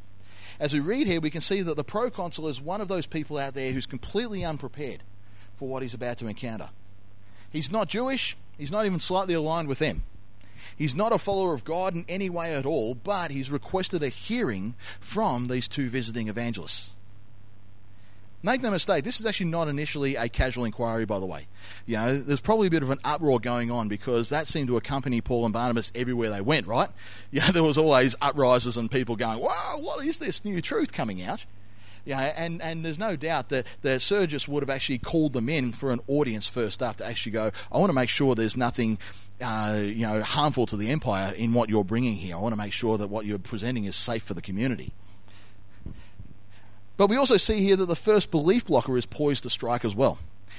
As 0.59 0.73
we 0.73 0.81
read 0.81 1.07
here, 1.07 1.21
we 1.21 1.31
can 1.31 1.43
see 1.43 1.61
that 1.61 1.77
the 1.77 1.85
proconsul 1.85 2.49
is 2.49 2.61
one 2.61 2.81
of 2.81 2.89
those 2.89 3.07
people 3.07 3.37
out 3.37 3.55
there 3.55 3.73
who's 3.73 3.87
completely 3.87 4.45
unprepared 4.45 5.03
for 5.55 5.69
what 5.69 5.83
he's 5.83 5.93
about 5.93 6.17
to 6.19 6.27
encounter. 6.27 6.71
He's 7.51 7.71
not 7.71 7.89
Jewish, 7.89 8.37
he's 8.57 8.73
not 8.73 8.87
even 8.87 8.99
slightly 8.99 9.35
aligned 9.35 9.69
with 9.69 9.79
them. 9.79 10.05
He's 10.75 10.95
not 10.95 11.13
a 11.13 11.19
follower 11.19 11.53
of 11.53 11.65
God 11.65 11.95
in 11.95 12.07
any 12.09 12.31
way 12.31 12.55
at 12.55 12.65
all, 12.65 12.95
but 12.95 13.31
he's 13.31 13.51
requested 13.51 14.03
a 14.03 14.09
hearing 14.09 14.75
from 15.01 15.49
these 15.49 15.69
two 15.69 15.91
visiting 15.91 16.29
evangelists. 16.29 16.95
Make 18.45 18.61
no 18.61 18.73
mistake, 18.73 19.05
this 19.05 19.21
is 19.21 19.27
actually 19.27 19.51
not 19.51 19.69
initially 19.69 20.17
a 20.17 20.29
casual 20.29 20.65
inquiry, 20.65 21.05
by 21.05 21.21
the 21.21 21.27
way. 21.27 21.47
You 21.87 21.97
know, 21.97 22.19
there's 22.19 22.41
probably 22.41 22.67
a 22.67 22.71
bit 22.71 22.83
of 22.83 22.91
an 22.91 22.99
uproar 23.05 23.39
going 23.39 23.71
on 23.71 23.87
because 23.89 24.31
that 24.31 24.49
seemed 24.49 24.67
to 24.69 24.77
accompany 24.77 25.21
Paul 25.21 25.45
and 25.45 25.53
Barnabas 25.53 25.93
everywhere 25.95 26.31
they 26.31 26.41
went, 26.41 26.67
right? 26.67 26.89
Yeah, 27.31 27.51
there 27.51 27.63
was 27.63 27.79
always 27.79 28.15
uprises 28.21 28.77
and 28.77 28.91
people 28.91 29.17
going, 29.17 29.39
wow, 29.39 29.79
what 29.81 30.05
is 30.05 30.19
this 30.19 30.45
new 30.45 30.61
truth 30.61 30.93
coming 30.93 31.23
out? 31.23 31.47
Yeah, 32.05 32.33
and, 32.37 32.61
and 32.61 32.85
there's 32.85 32.99
no 32.99 33.17
doubt 33.17 33.49
that, 33.51 33.67
the 33.81 33.99
Sergius 34.01 34.47
would 34.49 34.63
have 34.63 34.69
actually 34.69 34.99
called 34.99 35.33
them 35.33 35.49
in 35.49 35.73
for 35.73 35.93
an 35.93 36.01
audience 36.09 36.49
first 36.49 36.83
up 36.83 36.97
to 36.97 37.07
actually 37.07 37.33
go, 37.33 37.51
I 37.71 37.79
want 37.79 37.89
to 37.89 37.95
make 37.95 38.11
sure 38.11 38.35
there's 38.35 38.57
nothing 38.57 38.99
uh, 39.41 39.81
you 39.83 40.07
know, 40.07 40.21
harmful 40.23 40.67
to 40.67 40.77
the 40.77 40.91
empire 40.91 41.33
in 41.35 41.53
what 41.53 41.71
you're 41.71 41.85
bringing 41.85 42.15
here. 42.15 42.37
I 42.37 42.39
want 42.39 42.53
to 42.53 42.59
make 42.59 42.73
sure 42.73 42.99
that 42.99 43.09
what 43.09 43.25
you're 43.25 43.39
presenting 43.39 43.85
is 43.85 43.97
safe 43.97 44.23
for 44.23 44.35
the 44.35 44.43
community. 44.43 44.93
But 46.97 47.09
we 47.09 47.17
also 47.17 47.37
see 47.37 47.61
here 47.61 47.77
that 47.77 47.87
the 47.87 47.97
first 47.97 48.31
belief 48.31 48.67
blocker 48.67 48.97
is 48.97 49.07
poised 49.07 49.43
to 49.45 49.51
strike 49.51 49.85
as 49.85 49.97
well. 49.97 50.19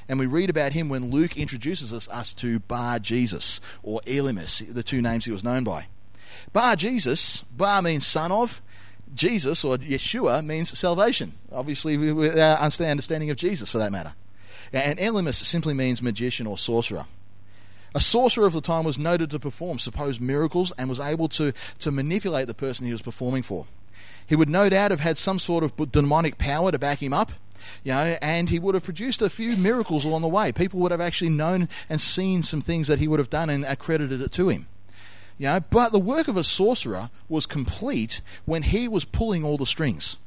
And 0.10 0.20
we 0.20 0.26
read 0.26 0.50
about 0.50 0.74
him 0.74 0.90
when 0.90 1.12
Luke 1.12 1.38
introduces 1.38 1.94
us, 1.94 2.10
us 2.10 2.34
to 2.34 2.60
Bar 2.60 3.00
Jesus, 3.00 3.62
or 3.84 4.02
Elymas, 4.02 4.74
the 4.74 4.84
two 4.84 5.02
names 5.02 5.26
he 5.26 5.32
was 5.32 5.44
known 5.44 5.64
by. 5.64 5.88
Bar 6.52 6.76
Jesus, 6.76 7.44
Bar 7.44 7.82
means 7.82 8.06
son 8.06 8.32
of, 8.32 8.62
Jesus, 9.14 9.64
or 9.64 9.78
Yeshua, 9.78 10.44
means 10.44 10.78
salvation. 10.78 11.34
Obviously, 11.52 11.98
with 11.98 12.36
uh, 12.36 12.58
our 12.60 12.66
understanding 12.90 13.30
of 13.30 13.38
Jesus 13.38 13.70
for 13.70 13.78
that 13.78 13.92
matter. 13.92 14.14
And 14.74 14.98
Elymas 14.98 15.36
simply 15.36 15.74
means 15.74 16.02
magician 16.02 16.48
or 16.48 16.58
sorcerer. 16.58 17.06
A 17.96 18.00
sorcerer 18.00 18.48
of 18.48 18.54
the 18.54 18.62
time 18.62 18.84
was 18.84 18.98
noted 18.98 19.30
to 19.32 19.40
perform 19.40 19.78
supposed 19.78 20.20
miracles 20.20 20.74
and 20.80 20.90
was 20.90 21.00
able 21.00 21.28
to, 21.30 21.54
to 21.80 21.92
manipulate 21.92 22.48
the 22.48 22.56
person 22.56 22.88
he 22.88 22.92
was 22.92 23.04
performing 23.04 23.44
for. 23.44 23.68
He 24.28 24.36
would 24.36 24.50
no 24.50 24.70
doubt 24.70 24.92
have 24.92 25.00
had 25.00 25.18
some 25.18 25.40
sort 25.40 25.64
of 25.64 25.92
demonic 25.92 26.38
power 26.38 26.72
to 26.72 26.80
back 26.80 27.02
him 27.02 27.14
up, 27.14 27.32
you 27.84 27.92
know, 27.92 28.18
and 28.22 28.50
he 28.50 28.60
would 28.60 28.76
have 28.76 28.84
produced 28.84 29.22
a 29.22 29.30
few 29.30 29.56
miracles 29.58 30.06
along 30.06 30.22
the 30.22 30.28
way. 30.28 30.52
People 30.52 30.80
would 30.82 30.92
have 30.92 31.02
actually 31.02 31.30
known 31.30 31.70
and 31.90 32.00
seen 32.00 32.44
some 32.44 32.62
things 32.62 32.88
that 32.88 33.00
he 33.00 33.08
would 33.08 33.20
have 33.20 33.30
done 33.30 33.50
and 33.50 33.66
accredited 33.66 34.22
it 34.22 34.32
to 34.34 34.50
him. 34.50 34.68
You 35.38 35.48
know, 35.48 35.60
but 35.70 35.92
the 35.92 36.00
work 36.00 36.28
of 36.28 36.38
a 36.38 36.44
sorcerer 36.44 37.10
was 37.28 37.46
complete 37.46 38.22
when 38.46 38.64
he 38.64 38.88
was 38.88 39.04
pulling 39.04 39.44
all 39.44 39.58
the 39.58 39.66
strings. 39.66 40.18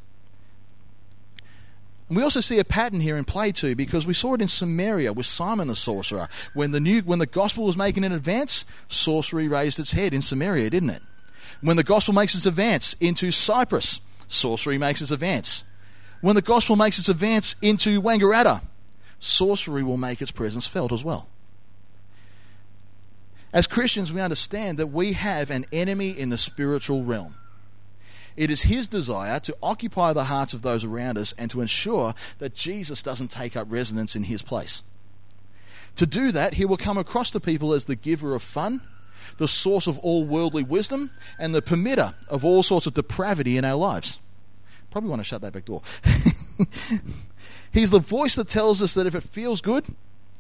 We 2.09 2.23
also 2.23 2.41
see 2.41 2.61
a 2.61 2.65
pattern 2.65 3.01
here 3.01 3.17
in 3.17 3.25
play 3.25 3.51
too, 3.51 3.75
because 3.75 4.07
we 4.07 4.15
saw 4.15 4.35
it 4.35 4.41
in 4.41 4.49
Samaria 4.49 5.13
with 5.13 5.27
Simon 5.27 5.69
the 5.69 5.75
sorcerer. 5.75 6.29
When 6.55 6.71
the 6.71 6.79
new 6.79 7.01
when 7.01 7.19
the 7.19 7.27
gospel 7.27 7.65
was 7.65 7.77
making 7.77 8.05
an 8.05 8.13
advance, 8.13 8.65
sorcery 8.89 9.49
raised 9.49 9.81
its 9.81 9.93
head 9.93 10.15
in 10.15 10.23
Samaria, 10.23 10.71
didn't 10.71 10.91
it? 10.91 11.03
When 11.61 11.77
the 11.77 11.85
gospel 11.85 12.15
makes 12.15 12.35
its 12.35 12.47
advance 12.47 12.95
into 13.01 13.31
Cyprus, 13.31 14.01
sorcery 14.29 14.79
makes 14.79 15.01
its 15.01 15.11
advance. 15.11 15.65
When 16.21 16.35
the 16.35 16.43
gospel 16.43 16.77
makes 16.77 16.99
its 16.99 17.09
advance 17.09 17.57
into 17.63 18.01
Wangaratta, 18.01 18.63
sorcery 19.19 19.83
will 19.83 19.97
make 19.97 20.21
its 20.21 20.31
presence 20.31 20.67
felt 20.67 20.93
as 20.93 21.05
well. 21.05 21.29
As 23.53 23.67
Christians, 23.67 24.13
we 24.13 24.21
understand 24.21 24.79
that 24.79 24.89
we 24.89 25.13
have 25.13 25.51
an 25.51 25.65
enemy 25.73 26.11
in 26.11 26.29
the 26.29 26.39
spiritual 26.39 27.05
realm. 27.05 27.37
It 28.37 28.51
is 28.51 28.63
his 28.63 28.87
desire 28.87 29.41
to 29.41 29.57
occupy 29.63 30.13
the 30.13 30.25
hearts 30.25 30.53
of 30.53 30.61
those 30.61 30.85
around 30.85 31.17
us 31.17 31.33
and 31.39 31.51
to 31.51 31.63
ensure 31.63 32.15
that 32.39 32.55
Jesus 32.55 33.03
doesn't 33.03 33.31
take 33.31 33.57
up 33.57 33.67
residence 33.71 34.15
in 34.15 34.25
his 34.25 34.43
place. 34.43 34.83
To 35.95 36.07
do 36.07 36.33
that, 36.33 36.55
he 36.55 36.67
will 36.67 36.77
come 36.77 36.99
across 36.99 37.31
to 37.31 37.41
people 37.41 37.73
as 37.73 37.87
the 37.87 37.97
giver 37.97 38.35
of 38.35 38.43
fun 38.43 38.83
the 39.39 39.49
source 39.49 39.87
of 39.87 39.99
all 39.99 40.25
worldly 40.25 40.63
wisdom, 40.63 41.11
and 41.39 41.55
the 41.55 41.63
permitter 41.63 42.15
of 42.29 42.45
all 42.45 42.63
sorts 42.63 42.87
of 42.87 42.95
depravity 42.95 43.57
in 43.57 43.65
our 43.65 43.75
lives. 43.75 44.19
Probably 44.91 45.11
want 45.11 45.21
to 45.21 45.25
shut 45.25 45.43
that 45.43 45.53
back 45.53 45.65
door. 45.65 45.83
He's 47.73 47.91
the 47.91 48.01
voice 48.01 48.35
that 48.37 48.49
tells 48.49 48.83
us 48.83 48.95
that 48.95 49.07
if 49.07 49.15
it 49.15 49.23
feels 49.23 49.61
good, 49.61 49.85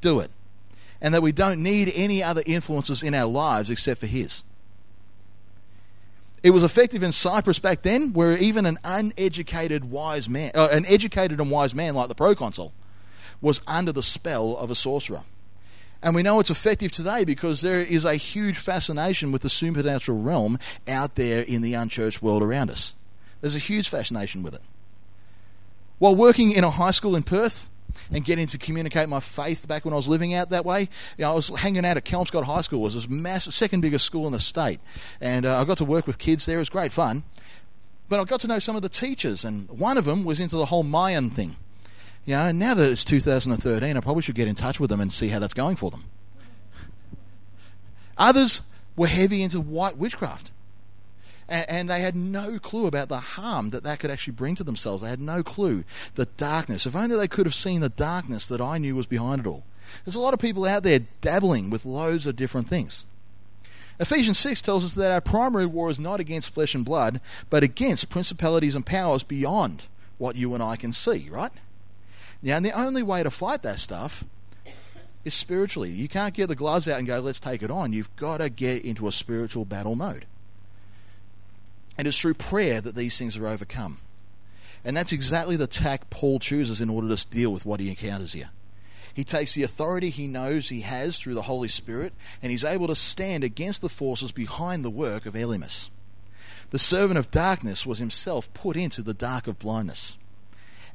do 0.00 0.20
it. 0.20 0.30
And 1.00 1.12
that 1.12 1.22
we 1.22 1.32
don't 1.32 1.62
need 1.62 1.92
any 1.94 2.22
other 2.22 2.42
influences 2.46 3.02
in 3.02 3.12
our 3.12 3.26
lives 3.26 3.70
except 3.70 4.00
for 4.00 4.06
His. 4.06 4.44
It 6.42 6.50
was 6.50 6.62
effective 6.62 7.02
in 7.02 7.12
Cyprus 7.12 7.58
back 7.58 7.82
then, 7.82 8.12
where 8.12 8.36
even 8.38 8.66
an 8.66 8.78
uneducated 8.84 9.90
wise 9.90 10.28
man, 10.28 10.52
uh, 10.54 10.68
an 10.70 10.86
educated 10.86 11.40
and 11.40 11.50
wise 11.50 11.74
man 11.74 11.94
like 11.94 12.08
the 12.08 12.14
proconsul, 12.14 12.72
was 13.40 13.60
under 13.66 13.92
the 13.92 14.02
spell 14.02 14.56
of 14.56 14.70
a 14.70 14.74
sorcerer. 14.74 15.24
And 16.02 16.14
we 16.14 16.22
know 16.22 16.40
it's 16.40 16.50
effective 16.50 16.92
today 16.92 17.24
because 17.24 17.62
there 17.62 17.80
is 17.80 18.04
a 18.04 18.16
huge 18.16 18.58
fascination 18.58 19.32
with 19.32 19.42
the 19.42 19.48
supernatural 19.48 20.20
realm 20.20 20.58
out 20.86 21.14
there 21.14 21.42
in 21.42 21.62
the 21.62 21.74
unchurched 21.74 22.22
world 22.22 22.42
around 22.42 22.70
us. 22.70 22.94
There's 23.40 23.56
a 23.56 23.60
huge 23.60 23.88
fascination 23.88 24.42
with 24.42 24.54
it. 24.54 24.62
While 25.98 26.14
working 26.14 26.52
in 26.52 26.64
a 26.64 26.70
high 26.70 26.90
school 26.90 27.16
in 27.16 27.22
Perth 27.22 27.70
and 28.10 28.24
getting 28.24 28.46
to 28.48 28.58
communicate 28.58 29.08
my 29.08 29.20
faith 29.20 29.66
back 29.66 29.84
when 29.84 29.94
I 29.94 29.96
was 29.96 30.08
living 30.08 30.34
out 30.34 30.50
that 30.50 30.66
way, 30.66 30.82
you 30.82 31.22
know, 31.22 31.30
I 31.30 31.34
was 31.34 31.48
hanging 31.48 31.86
out 31.86 31.96
at 31.96 32.04
Kelmscott 32.04 32.44
High 32.44 32.60
School. 32.60 32.80
It 32.80 32.94
was 32.94 33.06
the 33.06 33.14
massive, 33.14 33.54
second 33.54 33.80
biggest 33.80 34.04
school 34.04 34.26
in 34.26 34.32
the 34.32 34.40
state. 34.40 34.80
And 35.20 35.46
uh, 35.46 35.60
I 35.60 35.64
got 35.64 35.78
to 35.78 35.84
work 35.84 36.06
with 36.06 36.18
kids 36.18 36.44
there. 36.44 36.56
It 36.56 36.60
was 36.60 36.68
great 36.68 36.92
fun. 36.92 37.24
But 38.08 38.20
I 38.20 38.24
got 38.24 38.40
to 38.40 38.46
know 38.46 38.58
some 38.58 38.76
of 38.76 38.82
the 38.82 38.88
teachers, 38.88 39.44
and 39.44 39.68
one 39.70 39.98
of 39.98 40.04
them 40.04 40.24
was 40.24 40.38
into 40.38 40.56
the 40.56 40.66
whole 40.66 40.84
Mayan 40.84 41.30
thing. 41.30 41.56
You 42.26 42.34
know, 42.34 42.52
now 42.52 42.74
that 42.74 42.90
it's 42.90 43.04
2013, 43.04 43.96
I 43.96 44.00
probably 44.00 44.22
should 44.22 44.34
get 44.34 44.48
in 44.48 44.56
touch 44.56 44.80
with 44.80 44.90
them 44.90 45.00
and 45.00 45.12
see 45.12 45.28
how 45.28 45.38
that's 45.38 45.54
going 45.54 45.76
for 45.76 45.92
them. 45.92 46.04
Others 48.18 48.62
were 48.96 49.06
heavy 49.06 49.42
into 49.42 49.60
white 49.60 49.96
witchcraft. 49.96 50.50
And, 51.48 51.88
they 51.88 52.00
had 52.00 52.16
no 52.16 52.58
clue 52.58 52.88
about 52.88 53.08
the 53.08 53.20
harm 53.20 53.70
that 53.70 53.84
that 53.84 54.00
could 54.00 54.10
actually 54.10 54.32
bring 54.32 54.56
to 54.56 54.64
themselves. 54.64 55.02
They 55.02 55.08
had 55.08 55.20
no 55.20 55.44
clue 55.44 55.84
the 56.16 56.26
darkness. 56.36 56.86
If 56.86 56.96
only 56.96 57.16
they 57.16 57.28
could 57.28 57.46
have 57.46 57.54
seen 57.54 57.80
the 57.80 57.88
darkness 57.88 58.46
that 58.48 58.60
I 58.60 58.78
knew 58.78 58.96
was 58.96 59.06
behind 59.06 59.42
it 59.42 59.46
all. 59.46 59.62
There's 60.04 60.16
a 60.16 60.20
lot 60.20 60.34
of 60.34 60.40
people 60.40 60.64
out 60.64 60.82
there 60.82 61.02
dabbling 61.20 61.70
with 61.70 61.86
loads 61.86 62.26
of 62.26 62.34
different 62.34 62.68
things. 62.68 63.06
Ephesians 64.00 64.40
6 64.40 64.60
tells 64.60 64.84
us 64.84 64.94
that 64.96 65.12
our 65.12 65.20
primary 65.20 65.66
war 65.66 65.88
is 65.88 66.00
not 66.00 66.18
against 66.18 66.52
flesh 66.52 66.74
and 66.74 66.84
blood, 66.84 67.20
but 67.48 67.62
against 67.62 68.10
principalities 68.10 68.74
and 68.74 68.84
powers 68.84 69.22
beyond 69.22 69.86
what 70.18 70.34
you 70.34 70.52
and 70.52 70.62
I 70.64 70.74
can 70.74 70.90
see, 70.90 71.28
right? 71.30 71.52
Now, 72.46 72.56
and 72.56 72.64
the 72.64 72.78
only 72.78 73.02
way 73.02 73.24
to 73.24 73.30
fight 73.30 73.62
that 73.62 73.80
stuff 73.80 74.24
is 75.24 75.34
spiritually. 75.34 75.90
You 75.90 76.08
can't 76.08 76.32
get 76.32 76.46
the 76.46 76.54
gloves 76.54 76.88
out 76.88 76.98
and 76.98 77.06
go, 77.06 77.18
let's 77.18 77.40
take 77.40 77.60
it 77.64 77.72
on. 77.72 77.92
You've 77.92 78.14
got 78.14 78.38
to 78.38 78.48
get 78.48 78.84
into 78.84 79.08
a 79.08 79.12
spiritual 79.12 79.64
battle 79.64 79.96
mode. 79.96 80.26
And 81.98 82.06
it's 82.06 82.20
through 82.20 82.34
prayer 82.34 82.80
that 82.80 82.94
these 82.94 83.18
things 83.18 83.36
are 83.36 83.48
overcome. 83.48 83.98
And 84.84 84.96
that's 84.96 85.10
exactly 85.10 85.56
the 85.56 85.66
tack 85.66 86.08
Paul 86.08 86.38
chooses 86.38 86.80
in 86.80 86.88
order 86.88 87.14
to 87.14 87.26
deal 87.28 87.52
with 87.52 87.66
what 87.66 87.80
he 87.80 87.88
encounters 87.88 88.34
here. 88.34 88.50
He 89.12 89.24
takes 89.24 89.54
the 89.54 89.64
authority 89.64 90.10
he 90.10 90.28
knows 90.28 90.68
he 90.68 90.82
has 90.82 91.18
through 91.18 91.34
the 91.34 91.42
Holy 91.42 91.66
Spirit, 91.66 92.12
and 92.40 92.52
he's 92.52 92.62
able 92.62 92.86
to 92.86 92.94
stand 92.94 93.42
against 93.42 93.80
the 93.80 93.88
forces 93.88 94.30
behind 94.30 94.84
the 94.84 94.90
work 94.90 95.26
of 95.26 95.34
Elymas. 95.34 95.90
The 96.70 96.78
servant 96.78 97.18
of 97.18 97.32
darkness 97.32 97.84
was 97.84 97.98
himself 97.98 98.54
put 98.54 98.76
into 98.76 99.02
the 99.02 99.14
dark 99.14 99.48
of 99.48 99.58
blindness. 99.58 100.16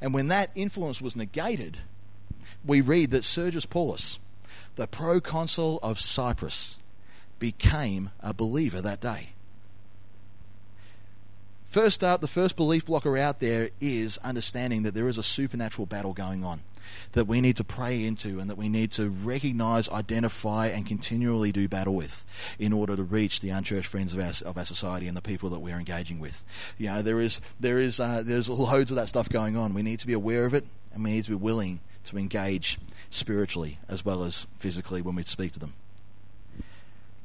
And 0.02 0.12
when 0.12 0.28
that 0.28 0.50
influence 0.56 1.00
was 1.00 1.14
negated, 1.14 1.78
we 2.66 2.80
read 2.80 3.12
that 3.12 3.22
Sergius 3.22 3.64
Paulus, 3.64 4.18
the 4.74 4.88
proconsul 4.88 5.78
of 5.80 6.00
Cyprus, 6.00 6.80
became 7.38 8.10
a 8.20 8.34
believer 8.34 8.80
that 8.82 9.00
day. 9.00 9.28
First 11.66 12.02
up, 12.02 12.20
the 12.20 12.28
first 12.28 12.56
belief 12.56 12.84
blocker 12.84 13.16
out 13.16 13.38
there 13.38 13.70
is 13.80 14.18
understanding 14.18 14.82
that 14.82 14.92
there 14.92 15.08
is 15.08 15.18
a 15.18 15.22
supernatural 15.22 15.86
battle 15.86 16.12
going 16.12 16.44
on 16.44 16.60
that 17.12 17.26
we 17.26 17.40
need 17.40 17.56
to 17.56 17.64
pray 17.64 18.04
into 18.04 18.40
and 18.40 18.50
that 18.50 18.56
we 18.56 18.68
need 18.68 18.92
to 18.92 19.08
recognize, 19.08 19.88
identify, 19.88 20.68
and 20.68 20.86
continually 20.86 21.52
do 21.52 21.68
battle 21.68 21.94
with 21.94 22.24
in 22.58 22.72
order 22.72 22.96
to 22.96 23.02
reach 23.02 23.40
the 23.40 23.50
unchurched 23.50 23.88
friends 23.88 24.14
of 24.14 24.20
our, 24.20 24.50
of 24.50 24.56
our 24.56 24.64
society 24.64 25.08
and 25.08 25.16
the 25.16 25.22
people 25.22 25.50
that 25.50 25.60
we're 25.60 25.78
engaging 25.78 26.20
with. 26.20 26.44
You 26.78 26.88
know, 26.88 27.02
there 27.02 27.20
is, 27.20 27.40
there 27.60 27.78
is, 27.78 28.00
uh, 28.00 28.22
there's 28.24 28.48
loads 28.48 28.90
of 28.90 28.96
that 28.96 29.08
stuff 29.08 29.28
going 29.28 29.56
on. 29.56 29.74
We 29.74 29.82
need 29.82 30.00
to 30.00 30.06
be 30.06 30.12
aware 30.12 30.46
of 30.46 30.54
it 30.54 30.64
and 30.94 31.04
we 31.04 31.10
need 31.10 31.24
to 31.24 31.30
be 31.30 31.36
willing 31.36 31.80
to 32.04 32.18
engage 32.18 32.78
spiritually 33.10 33.78
as 33.88 34.04
well 34.04 34.24
as 34.24 34.46
physically 34.58 35.02
when 35.02 35.14
we 35.14 35.22
speak 35.22 35.52
to 35.52 35.60
them. 35.60 35.74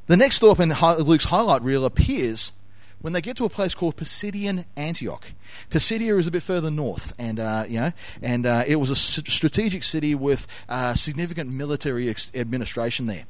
The 0.08 0.18
next 0.18 0.38
stop 0.38 0.60
in 0.60 0.74
Luke's 1.04 1.26
highlight 1.26 1.62
reel 1.64 1.84
appears 1.84 2.54
when 3.02 3.14
they 3.14 3.22
get 3.22 3.38
to 3.38 3.46
a 3.46 3.50
place 3.50 3.76
called 3.76 3.96
Pisidian 3.96 4.66
Antioch. 4.76 5.32
Pisidia 5.70 6.18
is 6.18 6.28
a 6.28 6.32
bit 6.32 6.44
further 6.44 6.72
north, 6.72 7.14
and 7.20 7.40
uh, 7.40 7.66
you 7.68 7.80
know, 7.80 7.92
and 8.22 8.46
uh, 8.46 8.64
it 8.68 8.78
was 8.78 8.90
a 8.90 8.96
strategic 8.96 9.84
city 9.84 10.16
with 10.16 10.48
uh, 10.70 10.96
significant 10.96 11.52
military 11.52 12.10
ex- 12.10 12.32
administration 12.34 13.06
there. 13.06 13.26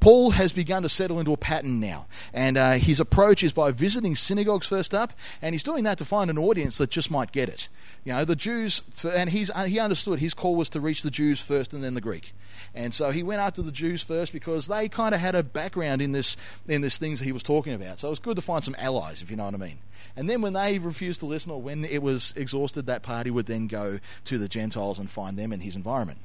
Paul 0.00 0.32
has 0.32 0.52
begun 0.52 0.82
to 0.82 0.88
settle 0.88 1.18
into 1.18 1.32
a 1.32 1.36
pattern 1.36 1.80
now, 1.80 2.06
and 2.32 2.56
uh, 2.56 2.72
his 2.72 3.00
approach 3.00 3.42
is 3.42 3.52
by 3.52 3.70
visiting 3.70 4.16
synagogues 4.16 4.66
first 4.66 4.94
up, 4.94 5.12
and 5.42 5.54
he's 5.54 5.62
doing 5.62 5.84
that 5.84 5.98
to 5.98 6.04
find 6.04 6.30
an 6.30 6.38
audience 6.38 6.78
that 6.78 6.90
just 6.90 7.10
might 7.10 7.32
get 7.32 7.48
it. 7.48 7.68
You 8.04 8.12
know, 8.12 8.24
the 8.24 8.36
Jews, 8.36 8.82
and 9.04 9.30
he's, 9.30 9.50
uh, 9.50 9.64
he 9.64 9.78
understood 9.78 10.18
his 10.18 10.34
call 10.34 10.54
was 10.54 10.70
to 10.70 10.80
reach 10.80 11.02
the 11.02 11.10
Jews 11.10 11.40
first 11.40 11.72
and 11.72 11.82
then 11.82 11.94
the 11.94 12.00
Greek, 12.00 12.32
and 12.74 12.92
so 12.94 13.10
he 13.10 13.22
went 13.22 13.40
after 13.40 13.62
the 13.62 13.72
Jews 13.72 14.02
first 14.02 14.32
because 14.32 14.66
they 14.68 14.88
kind 14.88 15.14
of 15.14 15.20
had 15.20 15.34
a 15.34 15.42
background 15.42 16.02
in 16.02 16.12
this 16.12 16.36
in 16.68 16.82
this 16.82 16.98
things 16.98 17.18
that 17.18 17.24
he 17.24 17.32
was 17.32 17.42
talking 17.42 17.72
about. 17.72 17.98
So 17.98 18.08
it 18.08 18.10
was 18.10 18.18
good 18.18 18.36
to 18.36 18.42
find 18.42 18.62
some 18.62 18.76
allies, 18.78 19.22
if 19.22 19.30
you 19.30 19.36
know 19.36 19.44
what 19.44 19.54
I 19.54 19.58
mean. 19.58 19.78
And 20.16 20.30
then 20.30 20.40
when 20.40 20.52
they 20.54 20.78
refused 20.78 21.20
to 21.20 21.26
listen, 21.26 21.50
or 21.50 21.60
when 21.60 21.84
it 21.84 22.02
was 22.02 22.32
exhausted, 22.36 22.86
that 22.86 23.02
party 23.02 23.30
would 23.30 23.46
then 23.46 23.66
go 23.66 24.00
to 24.24 24.38
the 24.38 24.48
Gentiles 24.48 24.98
and 24.98 25.10
find 25.10 25.38
them 25.38 25.52
in 25.52 25.60
his 25.60 25.76
environment. 25.76 26.18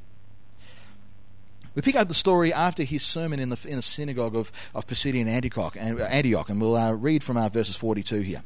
We 1.73 1.81
pick 1.81 1.95
up 1.95 2.09
the 2.09 2.13
story 2.13 2.51
after 2.51 2.83
his 2.83 3.01
sermon 3.01 3.39
in 3.39 3.49
the, 3.49 3.65
in 3.67 3.77
the 3.77 3.81
synagogue 3.81 4.35
of, 4.35 4.51
of 4.75 4.87
Pisidian 4.87 5.27
Antioch, 5.27 5.77
and, 5.79 6.01
Antioch, 6.01 6.49
and 6.49 6.59
we'll 6.59 6.75
uh, 6.75 6.91
read 6.91 7.23
from 7.23 7.37
our 7.37 7.49
verses 7.49 7.77
42 7.77 8.21
here. 8.21 8.43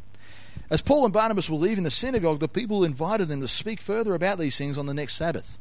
As 0.69 0.81
Paul 0.81 1.05
and 1.05 1.13
Barnabas 1.13 1.49
were 1.49 1.57
leaving 1.57 1.83
the 1.83 1.91
synagogue, 1.91 2.39
the 2.39 2.47
people 2.47 2.83
invited 2.83 3.27
them 3.27 3.41
to 3.41 3.47
speak 3.47 3.81
further 3.81 4.13
about 4.13 4.37
these 4.37 4.57
things 4.57 4.77
on 4.77 4.85
the 4.85 4.93
next 4.93 5.15
Sabbath. 5.15 5.57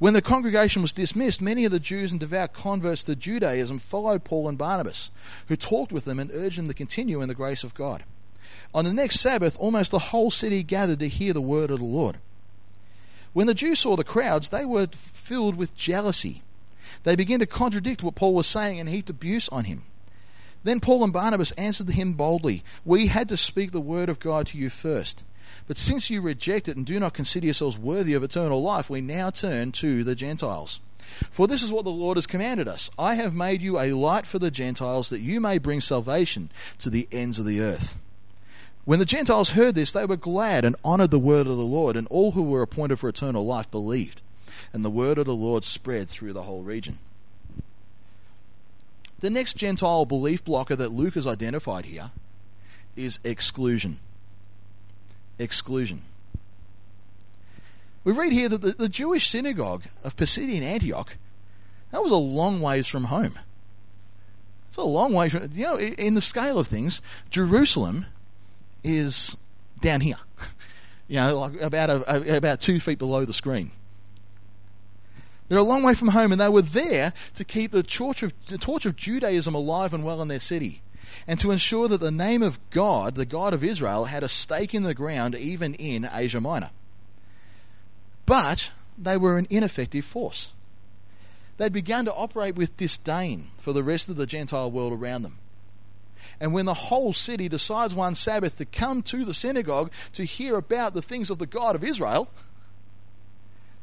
When 0.00 0.14
the 0.14 0.22
congregation 0.22 0.82
was 0.82 0.92
dismissed, 0.92 1.40
many 1.40 1.64
of 1.64 1.70
the 1.70 1.78
Jews 1.78 2.10
and 2.10 2.18
devout 2.18 2.52
converts 2.52 3.04
to 3.04 3.14
Judaism 3.14 3.78
followed 3.78 4.24
Paul 4.24 4.48
and 4.48 4.58
Barnabas, 4.58 5.12
who 5.46 5.54
talked 5.54 5.92
with 5.92 6.04
them 6.04 6.18
and 6.18 6.30
urged 6.32 6.58
them 6.58 6.66
to 6.66 6.74
continue 6.74 7.22
in 7.22 7.28
the 7.28 7.34
grace 7.34 7.62
of 7.62 7.74
God. 7.74 8.02
On 8.74 8.84
the 8.84 8.92
next 8.92 9.20
Sabbath, 9.20 9.56
almost 9.60 9.92
the 9.92 9.98
whole 10.00 10.32
city 10.32 10.64
gathered 10.64 10.98
to 10.98 11.08
hear 11.08 11.32
the 11.32 11.40
word 11.40 11.70
of 11.70 11.78
the 11.78 11.84
Lord. 11.84 12.18
When 13.32 13.46
the 13.46 13.54
Jews 13.54 13.78
saw 13.78 13.94
the 13.94 14.02
crowds, 14.02 14.48
they 14.48 14.64
were 14.64 14.88
filled 14.88 15.54
with 15.54 15.76
jealousy 15.76 16.42
they 17.04 17.16
began 17.16 17.40
to 17.40 17.46
contradict 17.46 18.02
what 18.02 18.14
Paul 18.14 18.34
was 18.34 18.46
saying 18.46 18.78
and 18.78 18.88
heaped 18.88 19.10
abuse 19.10 19.48
on 19.48 19.64
him. 19.64 19.82
Then 20.64 20.80
Paul 20.80 21.02
and 21.02 21.12
Barnabas 21.12 21.50
answered 21.52 21.90
him 21.90 22.12
boldly 22.12 22.62
We 22.84 23.08
had 23.08 23.28
to 23.30 23.36
speak 23.36 23.72
the 23.72 23.80
word 23.80 24.08
of 24.08 24.20
God 24.20 24.46
to 24.48 24.58
you 24.58 24.70
first. 24.70 25.24
But 25.66 25.76
since 25.76 26.10
you 26.10 26.20
reject 26.20 26.68
it 26.68 26.76
and 26.76 26.86
do 26.86 26.98
not 26.98 27.14
consider 27.14 27.46
yourselves 27.46 27.78
worthy 27.78 28.14
of 28.14 28.22
eternal 28.22 28.62
life, 28.62 28.88
we 28.88 29.00
now 29.00 29.30
turn 29.30 29.72
to 29.72 30.04
the 30.04 30.14
Gentiles. 30.14 30.80
For 31.30 31.46
this 31.46 31.62
is 31.62 31.72
what 31.72 31.84
the 31.84 31.90
Lord 31.90 32.16
has 32.16 32.26
commanded 32.26 32.68
us 32.68 32.90
I 32.98 33.16
have 33.16 33.34
made 33.34 33.60
you 33.60 33.78
a 33.78 33.92
light 33.92 34.26
for 34.26 34.38
the 34.38 34.50
Gentiles, 34.50 35.10
that 35.10 35.20
you 35.20 35.40
may 35.40 35.58
bring 35.58 35.80
salvation 35.80 36.50
to 36.78 36.90
the 36.90 37.08
ends 37.12 37.38
of 37.38 37.46
the 37.46 37.60
earth. 37.60 37.98
When 38.84 38.98
the 38.98 39.04
Gentiles 39.04 39.50
heard 39.50 39.74
this, 39.74 39.92
they 39.92 40.06
were 40.06 40.16
glad 40.16 40.64
and 40.64 40.74
honored 40.84 41.12
the 41.12 41.18
word 41.18 41.46
of 41.46 41.56
the 41.56 41.62
Lord, 41.62 41.96
and 41.96 42.08
all 42.08 42.32
who 42.32 42.42
were 42.42 42.62
appointed 42.62 42.98
for 42.98 43.08
eternal 43.08 43.46
life 43.46 43.70
believed 43.70 44.22
and 44.72 44.84
the 44.84 44.90
word 44.90 45.18
of 45.18 45.26
the 45.26 45.34
Lord 45.34 45.64
spread 45.64 46.08
through 46.08 46.32
the 46.32 46.42
whole 46.42 46.62
region. 46.62 46.98
The 49.20 49.30
next 49.30 49.54
Gentile 49.54 50.04
belief 50.04 50.44
blocker 50.44 50.74
that 50.74 50.90
Luke 50.90 51.14
has 51.14 51.26
identified 51.26 51.84
here 51.84 52.10
is 52.96 53.20
exclusion. 53.22 53.98
Exclusion. 55.38 56.02
We 58.04 58.12
read 58.12 58.32
here 58.32 58.48
that 58.48 58.62
the, 58.62 58.72
the 58.72 58.88
Jewish 58.88 59.28
synagogue 59.28 59.84
of 60.02 60.16
Pisidian 60.16 60.62
Antioch, 60.62 61.16
that 61.92 62.02
was 62.02 62.10
a 62.10 62.16
long 62.16 62.60
ways 62.60 62.88
from 62.88 63.04
home. 63.04 63.38
It's 64.66 64.76
a 64.76 64.82
long 64.82 65.12
way 65.12 65.28
from, 65.28 65.50
you 65.54 65.64
know, 65.64 65.78
in 65.78 66.14
the 66.14 66.22
scale 66.22 66.58
of 66.58 66.66
things, 66.66 67.00
Jerusalem 67.30 68.06
is 68.82 69.36
down 69.80 70.00
here. 70.00 70.16
you 71.08 71.16
know, 71.16 71.38
like 71.38 71.60
about 71.60 71.90
a, 71.90 72.36
about 72.36 72.60
two 72.60 72.80
feet 72.80 72.98
below 72.98 73.24
the 73.24 73.32
screen. 73.32 73.70
They're 75.52 75.58
a 75.58 75.64
long 75.64 75.82
way 75.82 75.92
from 75.92 76.08
home, 76.08 76.32
and 76.32 76.40
they 76.40 76.48
were 76.48 76.62
there 76.62 77.12
to 77.34 77.44
keep 77.44 77.72
the 77.72 77.82
torch 77.82 78.22
of, 78.22 78.32
the 78.46 78.56
torch 78.56 78.86
of 78.86 78.96
Judaism 78.96 79.54
alive 79.54 79.92
and 79.92 80.02
well 80.02 80.22
in 80.22 80.28
their 80.28 80.40
city, 80.40 80.80
and 81.26 81.38
to 81.40 81.50
ensure 81.50 81.88
that 81.88 82.00
the 82.00 82.10
name 82.10 82.42
of 82.42 82.58
God, 82.70 83.16
the 83.16 83.26
God 83.26 83.52
of 83.52 83.62
Israel, 83.62 84.06
had 84.06 84.22
a 84.22 84.30
stake 84.30 84.74
in 84.74 84.82
the 84.82 84.94
ground 84.94 85.34
even 85.34 85.74
in 85.74 86.08
Asia 86.10 86.40
Minor. 86.40 86.70
But 88.24 88.72
they 88.96 89.18
were 89.18 89.36
an 89.36 89.46
ineffective 89.50 90.06
force. 90.06 90.54
They'd 91.58 91.70
begun 91.70 92.06
to 92.06 92.14
operate 92.14 92.54
with 92.54 92.78
disdain 92.78 93.48
for 93.58 93.74
the 93.74 93.82
rest 93.82 94.08
of 94.08 94.16
the 94.16 94.24
Gentile 94.24 94.70
world 94.70 94.94
around 94.94 95.20
them. 95.20 95.36
And 96.40 96.54
when 96.54 96.64
the 96.64 96.72
whole 96.72 97.12
city 97.12 97.50
decides 97.50 97.94
one 97.94 98.14
Sabbath 98.14 98.56
to 98.56 98.64
come 98.64 99.02
to 99.02 99.22
the 99.22 99.34
synagogue 99.34 99.92
to 100.14 100.24
hear 100.24 100.56
about 100.56 100.94
the 100.94 101.02
things 101.02 101.28
of 101.28 101.38
the 101.38 101.46
God 101.46 101.76
of 101.76 101.84
Israel, 101.84 102.30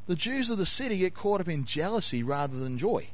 the 0.09 0.15
Jews 0.15 0.49
of 0.49 0.57
the 0.57 0.65
city 0.65 0.97
get 0.97 1.13
caught 1.13 1.39
up 1.39 1.47
in 1.47 1.65
jealousy 1.65 2.23
rather 2.23 2.57
than 2.57 2.79
joy. 2.79 3.09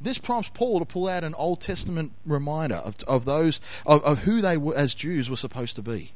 This 0.00 0.18
prompts 0.18 0.50
Paul 0.50 0.78
to 0.78 0.84
pull 0.84 1.08
out 1.08 1.24
an 1.24 1.34
Old 1.34 1.60
Testament 1.60 2.12
reminder 2.24 2.76
of, 2.76 2.94
of 3.08 3.24
those 3.24 3.60
of, 3.84 4.04
of 4.04 4.20
who 4.20 4.40
they 4.40 4.56
were, 4.56 4.76
as 4.76 4.94
Jews 4.94 5.28
were 5.28 5.34
supposed 5.34 5.74
to 5.74 5.82
be. 5.82 6.12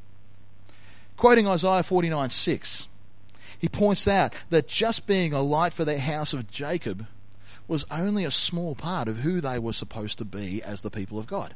Quoting 1.16 1.48
Isaiah 1.48 1.82
49 1.82 2.30
6, 2.30 2.88
he 3.58 3.68
points 3.68 4.06
out 4.06 4.32
that 4.50 4.68
just 4.68 5.08
being 5.08 5.32
a 5.32 5.42
light 5.42 5.72
for 5.72 5.84
the 5.84 5.98
house 5.98 6.32
of 6.32 6.48
Jacob 6.48 7.08
was 7.66 7.84
only 7.90 8.24
a 8.24 8.30
small 8.30 8.76
part 8.76 9.08
of 9.08 9.18
who 9.18 9.40
they 9.40 9.58
were 9.58 9.72
supposed 9.72 10.18
to 10.18 10.24
be 10.24 10.62
as 10.62 10.82
the 10.82 10.90
people 10.90 11.18
of 11.18 11.26
God. 11.26 11.54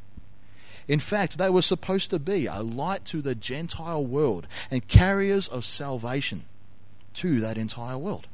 In 0.89 0.99
fact, 0.99 1.39
they 1.39 1.51
were 1.51 1.63
supposed 1.63 2.11
to 2.11 2.19
be 2.19 2.47
a 2.47 2.63
light 2.63 3.05
to 3.05 3.23
the 3.23 3.37
Gentile 3.37 4.05
world 4.05 4.49
and 4.73 4.89
carriers 4.89 5.47
of 5.47 5.65
salvation 5.65 6.45
to 7.15 7.41
that 7.41 7.59
entire 7.59 7.99
world. 7.99 8.29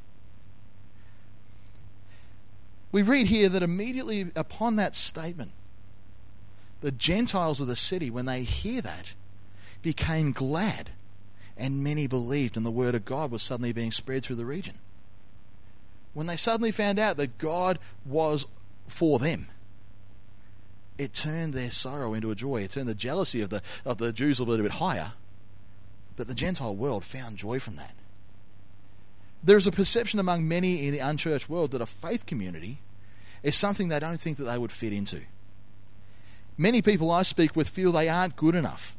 We 2.92 3.02
read 3.02 3.26
here 3.26 3.48
that 3.48 3.62
immediately 3.62 4.30
upon 4.36 4.76
that 4.76 4.94
statement, 4.94 5.52
the 6.80 6.92
Gentiles 6.92 7.60
of 7.60 7.66
the 7.66 7.76
city, 7.76 8.10
when 8.10 8.26
they 8.26 8.42
hear 8.42 8.80
that, 8.82 9.14
became 9.82 10.32
glad, 10.32 10.90
and 11.56 11.82
many 11.82 12.06
believed, 12.06 12.56
and 12.56 12.64
the 12.64 12.70
word 12.70 12.94
of 12.94 13.04
God 13.04 13.30
was 13.30 13.42
suddenly 13.42 13.72
being 13.72 13.90
spread 13.90 14.22
through 14.22 14.36
the 14.36 14.44
region. 14.44 14.74
When 16.12 16.26
they 16.26 16.36
suddenly 16.36 16.70
found 16.70 16.98
out 16.98 17.16
that 17.16 17.38
God 17.38 17.78
was 18.04 18.46
for 18.86 19.18
them, 19.18 19.48
it 20.96 21.12
turned 21.12 21.54
their 21.54 21.70
sorrow 21.70 22.14
into 22.14 22.30
a 22.30 22.36
joy. 22.36 22.62
It 22.62 22.70
turned 22.70 22.88
the 22.88 22.94
jealousy 22.94 23.40
of 23.40 23.50
the, 23.50 23.62
of 23.84 23.98
the 23.98 24.12
Jews 24.12 24.38
a 24.38 24.44
little 24.44 24.64
bit 24.64 24.72
higher. 24.72 25.12
But 26.16 26.28
the 26.28 26.34
Gentile 26.34 26.76
world 26.76 27.04
found 27.04 27.36
joy 27.36 27.58
from 27.58 27.76
that. 27.76 27.94
There's 29.44 29.66
a 29.66 29.72
perception 29.72 30.18
among 30.18 30.48
many 30.48 30.86
in 30.86 30.92
the 30.92 31.00
unchurched 31.00 31.50
world 31.50 31.72
that 31.72 31.82
a 31.82 31.86
faith 31.86 32.24
community 32.24 32.78
is 33.42 33.54
something 33.54 33.88
they 33.88 34.00
don't 34.00 34.18
think 34.18 34.38
that 34.38 34.44
they 34.44 34.56
would 34.56 34.72
fit 34.72 34.94
into. 34.94 35.20
Many 36.56 36.80
people 36.80 37.10
I 37.10 37.24
speak 37.24 37.54
with 37.54 37.68
feel 37.68 37.92
they 37.92 38.08
aren't 38.08 38.36
good 38.36 38.54
enough. 38.54 38.96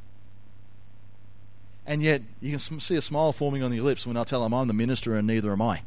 And 1.88 2.04
yet, 2.04 2.22
you 2.42 2.52
can 2.52 2.80
see 2.80 2.96
a 2.96 3.02
smile 3.02 3.32
forming 3.34 3.64
on 3.64 3.74
your 3.74 3.84
lips 3.84 4.06
when 4.06 4.18
I 4.18 4.24
tell 4.24 4.44
them 4.44 4.54
I'm 4.54 4.68
the 4.68 4.74
minister 4.74 5.16
and 5.16 5.26
neither 5.26 5.52
am 5.52 5.64
I. 5.64 5.82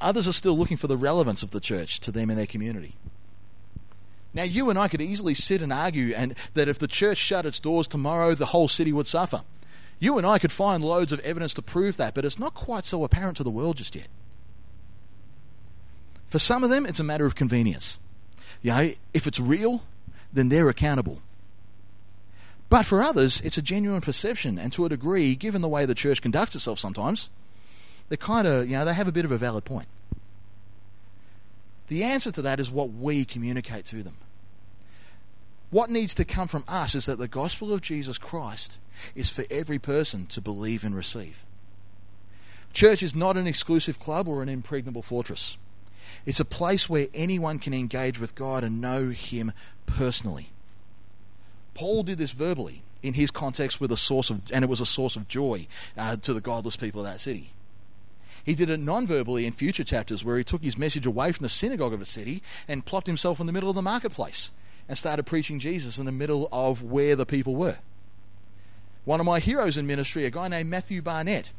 Others 0.00 0.26
are 0.26 0.32
still 0.32 0.58
looking 0.58 0.76
for 0.76 0.88
the 0.88 0.96
relevance 0.96 1.44
of 1.44 1.52
the 1.52 1.60
church 1.60 2.00
to 2.00 2.10
them 2.10 2.30
and 2.30 2.38
their 2.38 2.46
community. 2.46 2.96
Now, 4.34 4.42
you 4.42 4.70
and 4.70 4.78
I 4.78 4.88
could 4.88 5.02
easily 5.02 5.34
sit 5.34 5.62
and 5.62 5.72
argue 5.72 6.14
and 6.14 6.34
that 6.54 6.68
if 6.68 6.80
the 6.80 6.88
church 6.88 7.18
shut 7.18 7.46
its 7.46 7.60
doors 7.60 7.86
tomorrow, 7.86 8.34
the 8.34 8.46
whole 8.46 8.66
city 8.66 8.92
would 8.92 9.06
suffer. 9.06 9.42
You 10.02 10.18
and 10.18 10.26
I 10.26 10.40
could 10.40 10.50
find 10.50 10.82
loads 10.82 11.12
of 11.12 11.20
evidence 11.20 11.54
to 11.54 11.62
prove 11.62 11.96
that, 11.98 12.12
but 12.12 12.24
it's 12.24 12.36
not 12.36 12.54
quite 12.54 12.84
so 12.84 13.04
apparent 13.04 13.36
to 13.36 13.44
the 13.44 13.52
world 13.52 13.76
just 13.76 13.94
yet. 13.94 14.08
For 16.26 16.40
some 16.40 16.64
of 16.64 16.70
them, 16.70 16.84
it's 16.84 16.98
a 16.98 17.04
matter 17.04 17.24
of 17.24 17.36
convenience. 17.36 17.98
You 18.62 18.72
know, 18.72 18.90
if 19.14 19.28
it's 19.28 19.38
real, 19.38 19.84
then 20.32 20.48
they're 20.48 20.68
accountable. 20.68 21.22
But 22.68 22.84
for 22.84 23.00
others, 23.00 23.40
it's 23.42 23.58
a 23.58 23.62
genuine 23.62 24.00
perception, 24.00 24.58
and 24.58 24.72
to 24.72 24.86
a 24.86 24.88
degree, 24.88 25.36
given 25.36 25.62
the 25.62 25.68
way 25.68 25.86
the 25.86 25.94
church 25.94 26.20
conducts 26.20 26.56
itself 26.56 26.80
sometimes, 26.80 27.30
they 28.08 28.16
kind 28.16 28.48
of, 28.48 28.68
you 28.68 28.72
know, 28.72 28.84
they 28.84 28.94
have 28.94 29.06
a 29.06 29.12
bit 29.12 29.24
of 29.24 29.30
a 29.30 29.38
valid 29.38 29.64
point. 29.64 29.86
The 31.86 32.02
answer 32.02 32.32
to 32.32 32.42
that 32.42 32.58
is 32.58 32.72
what 32.72 32.90
we 32.90 33.24
communicate 33.24 33.84
to 33.84 34.02
them. 34.02 34.16
What 35.72 35.88
needs 35.88 36.14
to 36.16 36.26
come 36.26 36.48
from 36.48 36.64
us 36.68 36.94
is 36.94 37.06
that 37.06 37.18
the 37.18 37.26
gospel 37.26 37.72
of 37.72 37.80
Jesus 37.80 38.18
Christ 38.18 38.78
is 39.14 39.30
for 39.30 39.44
every 39.50 39.78
person 39.78 40.26
to 40.26 40.42
believe 40.42 40.84
and 40.84 40.94
receive. 40.94 41.46
Church 42.74 43.02
is 43.02 43.16
not 43.16 43.38
an 43.38 43.46
exclusive 43.46 43.98
club 43.98 44.28
or 44.28 44.42
an 44.42 44.50
impregnable 44.50 45.00
fortress. 45.00 45.56
It's 46.26 46.40
a 46.40 46.44
place 46.44 46.90
where 46.90 47.08
anyone 47.14 47.58
can 47.58 47.72
engage 47.72 48.20
with 48.20 48.34
God 48.34 48.64
and 48.64 48.82
know 48.82 49.08
Him 49.08 49.54
personally. 49.86 50.50
Paul 51.72 52.02
did 52.02 52.18
this 52.18 52.32
verbally 52.32 52.82
in 53.02 53.14
his 53.14 53.30
context 53.30 53.80
with 53.80 53.90
a 53.90 53.96
source 53.96 54.28
of, 54.28 54.42
and 54.52 54.62
it 54.62 54.68
was 54.68 54.82
a 54.82 54.86
source 54.86 55.16
of 55.16 55.26
joy 55.26 55.66
uh, 55.96 56.16
to 56.16 56.34
the 56.34 56.42
godless 56.42 56.76
people 56.76 57.00
of 57.00 57.06
that 57.06 57.20
city. 57.20 57.48
He 58.44 58.54
did 58.54 58.68
it 58.68 58.78
non 58.78 59.06
verbally 59.06 59.46
in 59.46 59.52
future 59.54 59.84
chapters 59.84 60.22
where 60.22 60.36
he 60.36 60.44
took 60.44 60.62
his 60.62 60.76
message 60.76 61.06
away 61.06 61.32
from 61.32 61.44
the 61.44 61.48
synagogue 61.48 61.94
of 61.94 62.02
a 62.02 62.04
city 62.04 62.42
and 62.68 62.84
plopped 62.84 63.06
himself 63.06 63.40
in 63.40 63.46
the 63.46 63.52
middle 63.52 63.70
of 63.70 63.74
the 63.74 63.80
marketplace 63.80 64.52
and 64.88 64.98
started 64.98 65.24
preaching 65.24 65.58
Jesus 65.58 65.98
in 65.98 66.06
the 66.06 66.12
middle 66.12 66.48
of 66.52 66.82
where 66.82 67.16
the 67.16 67.26
people 67.26 67.56
were. 67.56 67.78
One 69.04 69.20
of 69.20 69.26
my 69.26 69.40
heroes 69.40 69.76
in 69.76 69.86
ministry, 69.86 70.24
a 70.24 70.30
guy 70.30 70.48
named 70.48 70.70
Matthew 70.70 71.02
Barnett, 71.02 71.52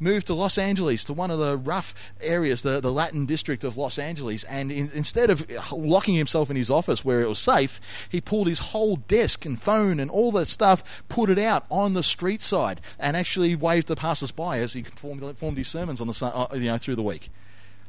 moved 0.00 0.26
to 0.26 0.34
Los 0.34 0.58
Angeles, 0.58 1.04
to 1.04 1.12
one 1.12 1.30
of 1.30 1.38
the 1.38 1.56
rough 1.56 1.94
areas, 2.20 2.62
the, 2.62 2.80
the 2.80 2.92
Latin 2.92 3.26
district 3.26 3.64
of 3.64 3.76
Los 3.76 3.98
Angeles, 3.98 4.44
and 4.44 4.70
in, 4.70 4.90
instead 4.94 5.30
of 5.30 5.48
locking 5.72 6.14
himself 6.14 6.50
in 6.50 6.56
his 6.56 6.70
office 6.70 7.04
where 7.04 7.22
it 7.22 7.28
was 7.28 7.38
safe, 7.38 7.80
he 8.08 8.20
pulled 8.20 8.48
his 8.48 8.58
whole 8.58 8.96
desk 8.96 9.44
and 9.44 9.60
phone 9.60 10.00
and 10.00 10.10
all 10.10 10.32
that 10.32 10.46
stuff, 10.46 11.02
put 11.08 11.30
it 11.30 11.38
out 11.38 11.64
on 11.70 11.94
the 11.94 12.02
street 12.02 12.42
side, 12.42 12.80
and 12.98 13.16
actually 13.16 13.54
waved 13.56 13.88
the 13.88 13.96
passers-by 13.96 14.58
as 14.58 14.72
he 14.72 14.82
formed, 14.82 15.38
formed 15.38 15.58
his 15.58 15.68
sermons 15.68 16.00
on 16.00 16.08
the 16.08 16.26
uh, 16.26 16.48
you 16.54 16.66
know 16.66 16.78
through 16.78 16.96
the 16.96 17.02
week. 17.02 17.30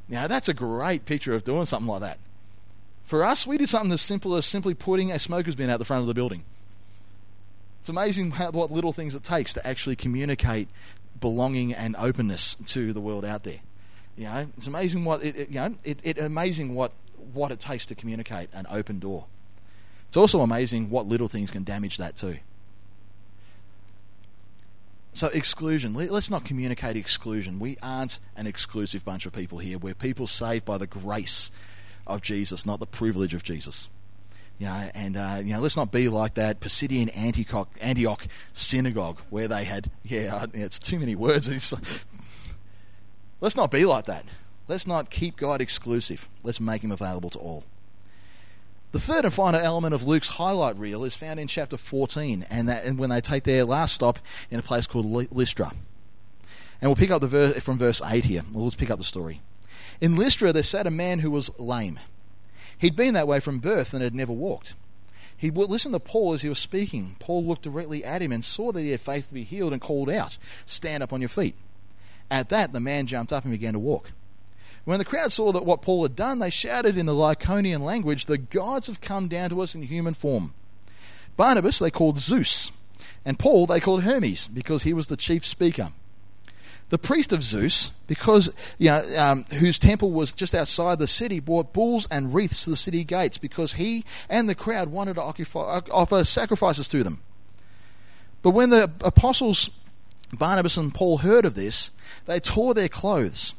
Now 0.08 0.28
that's 0.28 0.48
a 0.48 0.54
great 0.54 1.06
picture 1.06 1.34
of 1.34 1.44
doing 1.44 1.66
something 1.66 1.88
like 1.88 2.02
that. 2.02 2.20
For 3.06 3.24
us, 3.24 3.46
we 3.46 3.60
did 3.60 3.70
something 3.70 3.92
as 3.92 4.02
simple 4.02 4.36
as 4.36 4.48
simply 4.48 4.74
putting 4.74 5.12
a 5.12 5.20
smoker's 5.20 5.56
bin 5.56 5.70
out 5.70 5.78
the 5.78 5.86
front 5.86 6.02
of 6.02 6.08
the 6.08 6.16
building. 6.16 6.44
It's 7.80 7.90
amazing 7.90 8.32
how, 8.32 8.50
what 8.50 8.72
little 8.72 8.94
things 8.94 9.14
it 9.14 9.22
takes 9.22 9.54
to 9.54 9.66
actually 9.66 9.96
communicate 9.96 10.68
belonging 11.22 11.72
and 11.72 11.96
openness 11.98 12.56
to 12.56 12.94
the 12.94 13.00
world 13.00 13.24
out 13.24 13.44
there. 13.44 13.60
You 14.18 14.24
know, 14.24 14.48
it's 14.58 14.66
amazing 14.66 15.06
what 15.06 15.24
it, 15.24 15.36
it 15.36 15.50
you 15.50 15.56
know 15.56 15.76
it, 15.84 16.00
it 16.04 16.20
amazing 16.20 16.74
what 16.74 16.94
what 17.34 17.52
it 17.52 17.60
takes 17.60 17.86
to 17.88 17.96
communicate 17.96 18.50
an 18.54 18.66
open 18.72 18.98
door. 18.98 19.26
It's 20.08 20.18
also 20.18 20.42
amazing 20.42 20.90
what 20.90 21.06
little 21.06 21.28
things 21.28 21.52
can 21.52 21.64
damage 21.64 21.98
that 21.98 22.16
too. 22.16 22.38
So 25.14 25.28
exclusion. 25.28 25.94
Let's 25.94 26.32
not 26.32 26.44
communicate 26.44 26.98
exclusion. 26.98 27.60
We 27.60 27.78
aren't 27.84 28.20
an 28.36 28.48
exclusive 28.48 29.06
bunch 29.06 29.28
of 29.28 29.34
people 29.34 29.60
here. 29.60 29.78
We're 29.78 29.94
people 29.94 30.26
saved 30.26 30.66
by 30.66 30.80
the 30.80 30.88
grace 30.88 31.52
of 32.08 32.22
Jesus, 32.22 32.66
not 32.66 32.80
the 32.80 32.86
privilege 32.86 33.34
of 33.34 33.44
Jesus. 33.44 33.90
You 34.58 34.68
know, 34.68 34.90
and 34.94 35.18
uh, 35.18 35.42
you 35.44 35.54
know, 35.54 35.60
let's 35.60 35.76
not 35.76 35.92
be 35.92 36.08
like 36.08 36.36
that 36.36 36.62
Pisidian 36.62 37.16
Antioch, 37.16 37.70
Antioch 37.82 38.26
synagogue 38.54 39.20
where 39.30 39.48
they 39.48 39.66
had 39.66 39.92
yeah, 40.04 40.46
it's 40.54 40.80
too 40.80 40.98
many 40.98 41.16
words. 41.16 41.74
let's 43.42 43.58
not 43.58 43.70
be 43.70 43.84
like 43.84 44.06
that. 44.06 44.26
Let's 44.68 44.88
not 44.88 45.10
keep 45.10 45.36
God 45.36 45.62
exclusive. 45.62 46.30
Let's 46.44 46.62
make 46.62 46.84
Him 46.84 46.92
available 46.92 47.30
to 47.32 47.40
all. 47.40 47.66
The 48.94 49.00
third 49.02 49.26
and 49.26 49.34
final 49.34 49.60
element 49.60 49.94
of 49.94 50.08
Luke's 50.08 50.30
highlight 50.30 50.78
reel 50.78 51.04
is 51.04 51.18
found 51.18 51.38
in 51.38 51.48
chapter 51.48 51.76
14, 51.76 52.46
and, 52.50 52.70
that, 52.70 52.86
and 52.86 52.98
when 52.98 53.10
they 53.10 53.20
take 53.20 53.44
their 53.44 53.66
last 53.66 53.94
stop 53.94 54.20
in 54.50 54.58
a 54.58 54.62
place 54.62 54.88
called 54.88 55.06
Lystra. 55.34 55.74
And 56.80 56.90
we'll 56.90 56.96
pick 56.96 57.12
up 57.12 57.20
the 57.20 57.28
verse 57.28 57.60
from 57.60 57.78
verse 57.78 58.02
8 58.02 58.24
here. 58.24 58.44
Well, 58.54 58.64
let's 58.64 58.76
pick 58.76 58.90
up 58.90 58.98
the 58.98 59.04
story. 59.04 59.42
In 60.02 60.16
Lystra, 60.16 60.52
there 60.52 60.64
sat 60.64 60.88
a 60.88 60.92
man 60.92 61.20
who 61.20 61.32
was 61.32 61.58
lame. 61.60 62.00
He'd 62.78 62.96
been 62.96 63.14
that 63.14 63.28
way 63.28 63.40
from 63.40 63.60
birth 63.60 63.94
and 63.94 64.04
had 64.04 64.16
never 64.16 64.34
walked. 64.34 64.76
He 65.38 65.50
listened 65.50 65.94
to 65.94 66.00
Paul 66.00 66.34
as 66.34 66.42
he 66.42 66.50
was 66.50 66.60
speaking. 66.60 67.16
Paul 67.20 67.46
looked 67.46 67.64
directly 67.64 68.04
at 68.04 68.22
him 68.22 68.32
and 68.32 68.44
saw 68.44 68.72
that 68.72 68.82
he 68.82 68.92
had 68.92 69.02
faith 69.02 69.28
to 69.30 69.34
be 69.34 69.44
healed 69.44 69.74
and 69.74 69.82
called 69.82 70.10
out, 70.10 70.38
Stand 70.66 71.04
up 71.04 71.12
on 71.12 71.22
your 71.22 71.30
feet. 71.30 71.56
At 72.32 72.50
that, 72.50 72.74
the 72.74 72.80
man 72.80 73.08
jumped 73.08 73.34
up 73.34 73.44
and 73.44 73.52
began 73.52 73.74
to 73.74 73.80
walk. 73.80 74.12
When 74.86 75.00
the 75.00 75.06
crowd 75.06 75.32
saw 75.32 75.52
that 75.52 75.66
what 75.66 75.82
Paul 75.82 76.04
had 76.04 76.16
done, 76.16 76.40
they 76.40 76.50
shouted 76.50 76.98
in 76.98 77.06
the 77.06 77.14
Lycaonian 77.14 77.82
language, 77.82 78.26
The 78.26 78.38
gods 78.38 78.88
have 78.88 79.02
come 79.02 79.28
down 79.28 79.50
to 79.50 79.62
us 79.62 79.76
in 79.76 79.82
human 79.82 80.14
form. 80.14 80.54
Barnabas 81.38 81.80
they 81.80 81.92
called 81.92 82.20
Zeus, 82.20 82.72
and 83.26 83.40
Paul 83.40 83.66
they 83.66 83.80
called 83.80 84.04
Hermes, 84.04 84.48
because 84.48 84.84
he 84.84 84.94
was 84.94 85.08
the 85.08 85.18
chief 85.18 85.46
speaker 85.46 85.92
the 86.90 86.98
priest 86.98 87.34
of 87.34 87.42
Zeus, 87.44 87.92
because 88.08 88.54
you 88.78 88.90
know, 88.90 89.04
um, 89.18 89.44
whose 89.46 89.80
temple 89.80 90.12
was 90.12 90.34
just 90.34 90.54
outside 90.54 91.00
the 91.00 91.08
city, 91.08 91.40
brought 91.40 91.74
bulls 91.74 92.08
and 92.12 92.34
wreaths 92.34 92.66
to 92.66 92.70
the 92.70 92.78
city 92.78 93.04
gates 93.04 93.38
because 93.38 93.74
he 93.74 94.06
and 94.30 94.48
the 94.48 94.56
crowd 94.56 94.90
wanted 94.90 95.16
to 95.16 95.22
occupy, 95.22 95.82
offer 95.92 96.24
sacrifices 96.24 96.88
to 96.90 97.04
them. 97.04 97.22
But 98.44 98.52
when 98.52 98.70
the 98.70 98.92
apostles 99.04 99.72
Barnabas 100.32 100.78
and 100.78 100.94
Paul 100.94 101.20
heard 101.20 101.46
of 101.46 101.56
this, 101.56 101.92
they 102.26 102.40
tore 102.40 102.74
their 102.74 102.90
clothes 102.90 103.54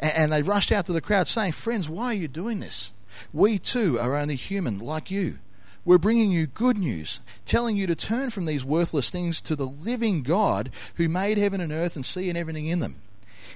and, 0.00 0.12
and 0.14 0.32
they 0.32 0.42
rushed 0.42 0.72
out 0.72 0.86
to 0.86 0.92
the 0.92 1.00
crowd, 1.00 1.28
saying, 1.28 1.52
"Friends, 1.52 1.88
why 1.88 2.06
are 2.06 2.14
you 2.14 2.28
doing 2.28 2.60
this? 2.60 2.92
We 3.32 3.58
too 3.58 3.98
are 3.98 4.14
only 4.14 4.36
human, 4.36 4.78
like 4.78 5.10
you." 5.10 5.38
We're 5.88 5.96
bringing 5.96 6.30
you 6.30 6.46
good 6.46 6.76
news, 6.76 7.22
telling 7.46 7.74
you 7.74 7.86
to 7.86 7.94
turn 7.94 8.28
from 8.28 8.44
these 8.44 8.62
worthless 8.62 9.08
things 9.08 9.40
to 9.40 9.56
the 9.56 9.64
living 9.66 10.22
God 10.22 10.68
who 10.96 11.08
made 11.08 11.38
heaven 11.38 11.62
and 11.62 11.72
earth 11.72 11.96
and 11.96 12.04
sea 12.04 12.28
and 12.28 12.36
everything 12.36 12.66
in 12.66 12.80
them. 12.80 12.96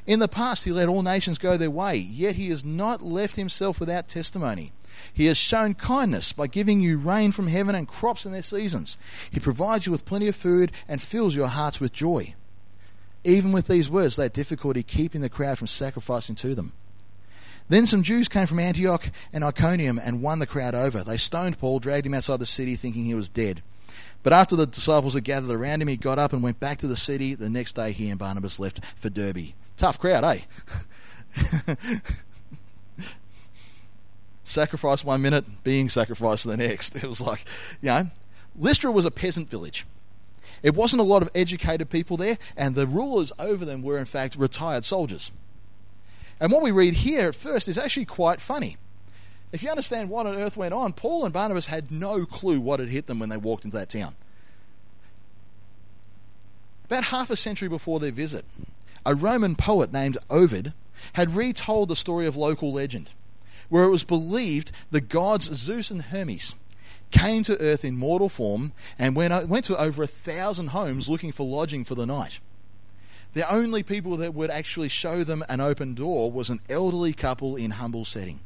In 0.06 0.18
the 0.18 0.28
past, 0.28 0.64
he 0.64 0.72
let 0.72 0.88
all 0.88 1.02
nations 1.02 1.36
go 1.36 1.58
their 1.58 1.70
way, 1.70 1.98
yet 1.98 2.36
he 2.36 2.48
has 2.48 2.64
not 2.64 3.02
left 3.02 3.36
himself 3.36 3.78
without 3.78 4.08
testimony. 4.08 4.72
He 5.12 5.26
has 5.26 5.36
shown 5.36 5.74
kindness 5.74 6.32
by 6.32 6.46
giving 6.46 6.80
you 6.80 6.96
rain 6.96 7.32
from 7.32 7.48
heaven 7.48 7.74
and 7.74 7.86
crops 7.86 8.24
in 8.24 8.32
their 8.32 8.42
seasons. 8.42 8.96
He 9.30 9.38
provides 9.38 9.84
you 9.84 9.92
with 9.92 10.06
plenty 10.06 10.26
of 10.26 10.34
food 10.34 10.72
and 10.88 11.02
fills 11.02 11.36
your 11.36 11.48
hearts 11.48 11.80
with 11.80 11.92
joy. 11.92 12.34
Even 13.24 13.52
with 13.52 13.68
these 13.68 13.90
words, 13.90 14.16
they 14.16 14.22
had 14.22 14.32
difficulty 14.32 14.82
keeping 14.82 15.20
the 15.20 15.28
crowd 15.28 15.58
from 15.58 15.66
sacrificing 15.66 16.36
to 16.36 16.54
them. 16.54 16.72
Then 17.68 17.86
some 17.86 18.02
Jews 18.02 18.28
came 18.28 18.46
from 18.46 18.58
Antioch 18.58 19.10
and 19.32 19.44
Iconium 19.44 19.98
and 19.98 20.22
won 20.22 20.38
the 20.38 20.46
crowd 20.46 20.74
over. 20.74 21.02
They 21.02 21.16
stoned 21.16 21.58
Paul, 21.58 21.78
dragged 21.78 22.06
him 22.06 22.14
outside 22.14 22.40
the 22.40 22.46
city, 22.46 22.76
thinking 22.76 23.04
he 23.04 23.14
was 23.14 23.28
dead. 23.28 23.62
But 24.22 24.32
after 24.32 24.54
the 24.56 24.66
disciples 24.66 25.14
had 25.14 25.24
gathered 25.24 25.50
around 25.50 25.82
him, 25.82 25.88
he 25.88 25.96
got 25.96 26.18
up 26.18 26.32
and 26.32 26.42
went 26.42 26.60
back 26.60 26.78
to 26.78 26.86
the 26.86 26.96
city. 26.96 27.34
The 27.34 27.50
next 27.50 27.72
day, 27.74 27.92
he 27.92 28.08
and 28.08 28.18
Barnabas 28.18 28.60
left 28.60 28.84
for 28.96 29.10
Derbe. 29.10 29.52
Tough 29.76 29.98
crowd, 29.98 30.24
eh? 30.24 30.40
Sacrifice 34.44 35.04
one 35.04 35.22
minute, 35.22 35.64
being 35.64 35.88
sacrificed 35.88 36.44
the 36.44 36.56
next. 36.56 36.94
It 37.02 37.04
was 37.04 37.20
like, 37.20 37.44
you 37.80 37.88
know, 37.88 38.10
Lystra 38.56 38.92
was 38.92 39.06
a 39.06 39.10
peasant 39.10 39.48
village. 39.48 39.86
It 40.62 40.74
wasn't 40.74 41.00
a 41.00 41.04
lot 41.04 41.22
of 41.22 41.30
educated 41.34 41.90
people 41.90 42.16
there, 42.16 42.38
and 42.56 42.74
the 42.74 42.86
rulers 42.86 43.32
over 43.38 43.64
them 43.64 43.82
were, 43.82 43.98
in 43.98 44.04
fact, 44.04 44.36
retired 44.36 44.84
soldiers. 44.84 45.32
And 46.40 46.50
what 46.50 46.62
we 46.62 46.70
read 46.70 46.94
here 46.94 47.28
at 47.28 47.34
first 47.34 47.68
is 47.68 47.78
actually 47.78 48.06
quite 48.06 48.40
funny. 48.40 48.76
If 49.52 49.62
you 49.62 49.70
understand 49.70 50.08
what 50.08 50.26
on 50.26 50.36
earth 50.36 50.56
went 50.56 50.74
on, 50.74 50.92
Paul 50.92 51.24
and 51.24 51.32
Barnabas 51.32 51.66
had 51.66 51.92
no 51.92 52.24
clue 52.24 52.60
what 52.60 52.80
had 52.80 52.88
hit 52.88 53.06
them 53.06 53.18
when 53.18 53.28
they 53.28 53.36
walked 53.36 53.64
into 53.64 53.76
that 53.76 53.90
town. 53.90 54.14
About 56.86 57.04
half 57.04 57.30
a 57.30 57.36
century 57.36 57.68
before 57.68 58.00
their 58.00 58.12
visit, 58.12 58.44
a 59.04 59.14
Roman 59.14 59.54
poet 59.54 59.92
named 59.92 60.18
Ovid 60.30 60.72
had 61.14 61.34
retold 61.34 61.88
the 61.88 61.96
story 61.96 62.26
of 62.26 62.36
local 62.36 62.72
legend, 62.72 63.12
where 63.68 63.84
it 63.84 63.90
was 63.90 64.04
believed 64.04 64.72
the 64.90 65.00
gods 65.00 65.52
Zeus 65.54 65.90
and 65.90 66.02
Hermes 66.02 66.54
came 67.10 67.42
to 67.44 67.60
earth 67.60 67.84
in 67.84 67.96
mortal 67.96 68.28
form 68.28 68.72
and 68.98 69.14
went, 69.14 69.48
went 69.48 69.64
to 69.66 69.80
over 69.80 70.02
a 70.02 70.06
thousand 70.06 70.68
homes 70.68 71.08
looking 71.08 71.32
for 71.32 71.46
lodging 71.46 71.84
for 71.84 71.94
the 71.94 72.06
night. 72.06 72.40
The 73.34 73.50
only 73.50 73.82
people 73.82 74.16
that 74.18 74.34
would 74.34 74.50
actually 74.50 74.88
show 74.88 75.24
them 75.24 75.44
an 75.48 75.60
open 75.60 75.94
door 75.94 76.30
was 76.30 76.50
an 76.50 76.60
elderly 76.68 77.12
couple 77.12 77.56
in 77.56 77.72
humble 77.72 78.04
setting. 78.04 78.40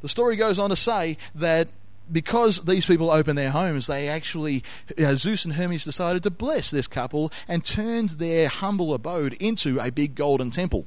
The 0.00 0.08
story 0.08 0.36
goes 0.36 0.58
on 0.58 0.70
to 0.70 0.76
say 0.76 1.16
that 1.34 1.68
because 2.10 2.64
these 2.64 2.86
people 2.86 3.10
opened 3.10 3.38
their 3.38 3.50
homes, 3.50 3.86
they 3.86 4.08
actually, 4.08 4.62
uh, 4.98 5.14
Zeus 5.14 5.44
and 5.44 5.54
Hermes 5.54 5.84
decided 5.84 6.22
to 6.22 6.30
bless 6.30 6.70
this 6.70 6.86
couple 6.86 7.32
and 7.48 7.64
turned 7.64 8.10
their 8.10 8.48
humble 8.48 8.92
abode 8.92 9.34
into 9.34 9.80
a 9.80 9.90
big 9.90 10.14
golden 10.14 10.50
temple. 10.50 10.86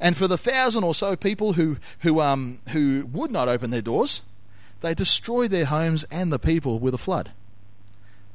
And 0.00 0.16
for 0.16 0.26
the 0.26 0.38
thousand 0.38 0.84
or 0.84 0.94
so 0.94 1.16
people 1.16 1.54
who, 1.54 1.76
who, 2.00 2.20
um, 2.20 2.60
who 2.70 3.08
would 3.12 3.30
not 3.30 3.48
open 3.48 3.70
their 3.70 3.82
doors, 3.82 4.22
they 4.80 4.94
destroyed 4.94 5.50
their 5.50 5.66
homes 5.66 6.04
and 6.10 6.32
the 6.32 6.38
people 6.38 6.78
with 6.78 6.94
a 6.94 6.98
flood. 6.98 7.32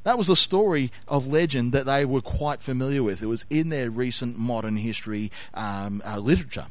That 0.09 0.17
was 0.17 0.25
the 0.25 0.35
story 0.35 0.91
of 1.07 1.27
legend 1.27 1.71
that 1.73 1.85
they 1.85 2.03
were 2.03 2.21
quite 2.21 2.63
familiar 2.63 3.03
with. 3.03 3.21
It 3.21 3.27
was 3.27 3.45
in 3.47 3.69
their 3.69 3.91
recent 3.91 4.39
modern 4.39 4.75
history 4.75 5.31
um, 5.53 6.01
uh, 6.03 6.17
literature. 6.17 6.65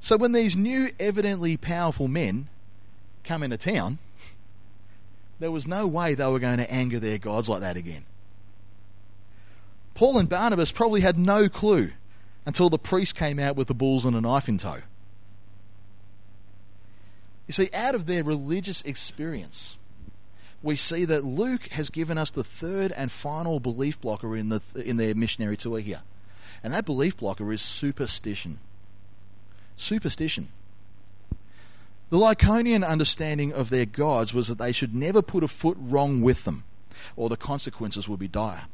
So 0.00 0.16
when 0.16 0.32
these 0.32 0.56
new, 0.56 0.88
evidently 0.98 1.58
powerful 1.58 2.08
men 2.08 2.48
come 3.22 3.42
into 3.42 3.58
town, 3.58 3.98
there 5.38 5.50
was 5.50 5.68
no 5.68 5.86
way 5.86 6.14
they 6.14 6.26
were 6.26 6.38
going 6.38 6.56
to 6.56 6.72
anger 6.72 6.98
their 6.98 7.18
gods 7.18 7.46
like 7.46 7.60
that 7.60 7.76
again. 7.76 8.06
Paul 9.92 10.16
and 10.16 10.30
Barnabas 10.30 10.72
probably 10.72 11.02
had 11.02 11.18
no 11.18 11.50
clue 11.50 11.90
until 12.46 12.70
the 12.70 12.78
priest 12.78 13.16
came 13.16 13.38
out 13.38 13.54
with 13.54 13.68
the 13.68 13.74
bulls 13.74 14.06
and 14.06 14.16
a 14.16 14.20
knife 14.22 14.48
in 14.48 14.56
tow. 14.56 14.80
You 17.50 17.52
see, 17.52 17.70
out 17.74 17.96
of 17.96 18.06
their 18.06 18.22
religious 18.22 18.80
experience, 18.82 19.76
we 20.62 20.76
see 20.76 21.04
that 21.06 21.24
Luke 21.24 21.64
has 21.70 21.90
given 21.90 22.16
us 22.16 22.30
the 22.30 22.44
third 22.44 22.92
and 22.92 23.10
final 23.10 23.58
belief 23.58 24.00
blocker 24.00 24.36
in, 24.36 24.50
the, 24.50 24.62
in 24.76 24.98
their 24.98 25.16
missionary 25.16 25.56
tour 25.56 25.80
here. 25.80 26.02
And 26.62 26.72
that 26.72 26.84
belief 26.84 27.16
blocker 27.16 27.52
is 27.52 27.60
superstition. 27.60 28.60
Superstition. 29.74 30.50
The 32.10 32.18
Lycaonian 32.18 32.86
understanding 32.86 33.52
of 33.52 33.68
their 33.68 33.84
gods 33.84 34.32
was 34.32 34.46
that 34.46 34.58
they 34.58 34.70
should 34.70 34.94
never 34.94 35.20
put 35.20 35.42
a 35.42 35.48
foot 35.48 35.76
wrong 35.80 36.20
with 36.20 36.44
them, 36.44 36.62
or 37.16 37.28
the 37.28 37.36
consequences 37.36 38.08
would 38.08 38.20
be 38.20 38.28
dire. 38.28 38.66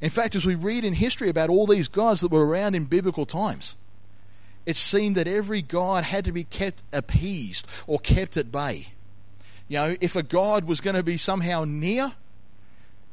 In 0.00 0.10
fact, 0.10 0.34
as 0.34 0.44
we 0.44 0.56
read 0.56 0.84
in 0.84 0.94
history 0.94 1.28
about 1.28 1.48
all 1.48 1.68
these 1.68 1.86
gods 1.86 2.22
that 2.22 2.32
were 2.32 2.44
around 2.44 2.74
in 2.74 2.86
biblical 2.86 3.24
times, 3.24 3.76
it 4.66 4.76
seemed 4.76 5.16
that 5.16 5.26
every 5.26 5.62
god 5.62 6.04
had 6.04 6.24
to 6.24 6.32
be 6.32 6.44
kept 6.44 6.82
appeased 6.92 7.66
or 7.86 7.98
kept 7.98 8.36
at 8.36 8.52
bay. 8.52 8.88
You 9.68 9.78
know, 9.78 9.96
if 10.00 10.16
a 10.16 10.22
god 10.22 10.64
was 10.64 10.80
going 10.80 10.96
to 10.96 11.02
be 11.02 11.16
somehow 11.16 11.64
near, 11.66 12.12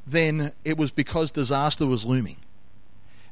then 0.06 0.52
it 0.66 0.78
was 0.78 0.92
because 0.92 1.32
disaster 1.32 1.86
was 1.86 2.06
looming 2.06 2.38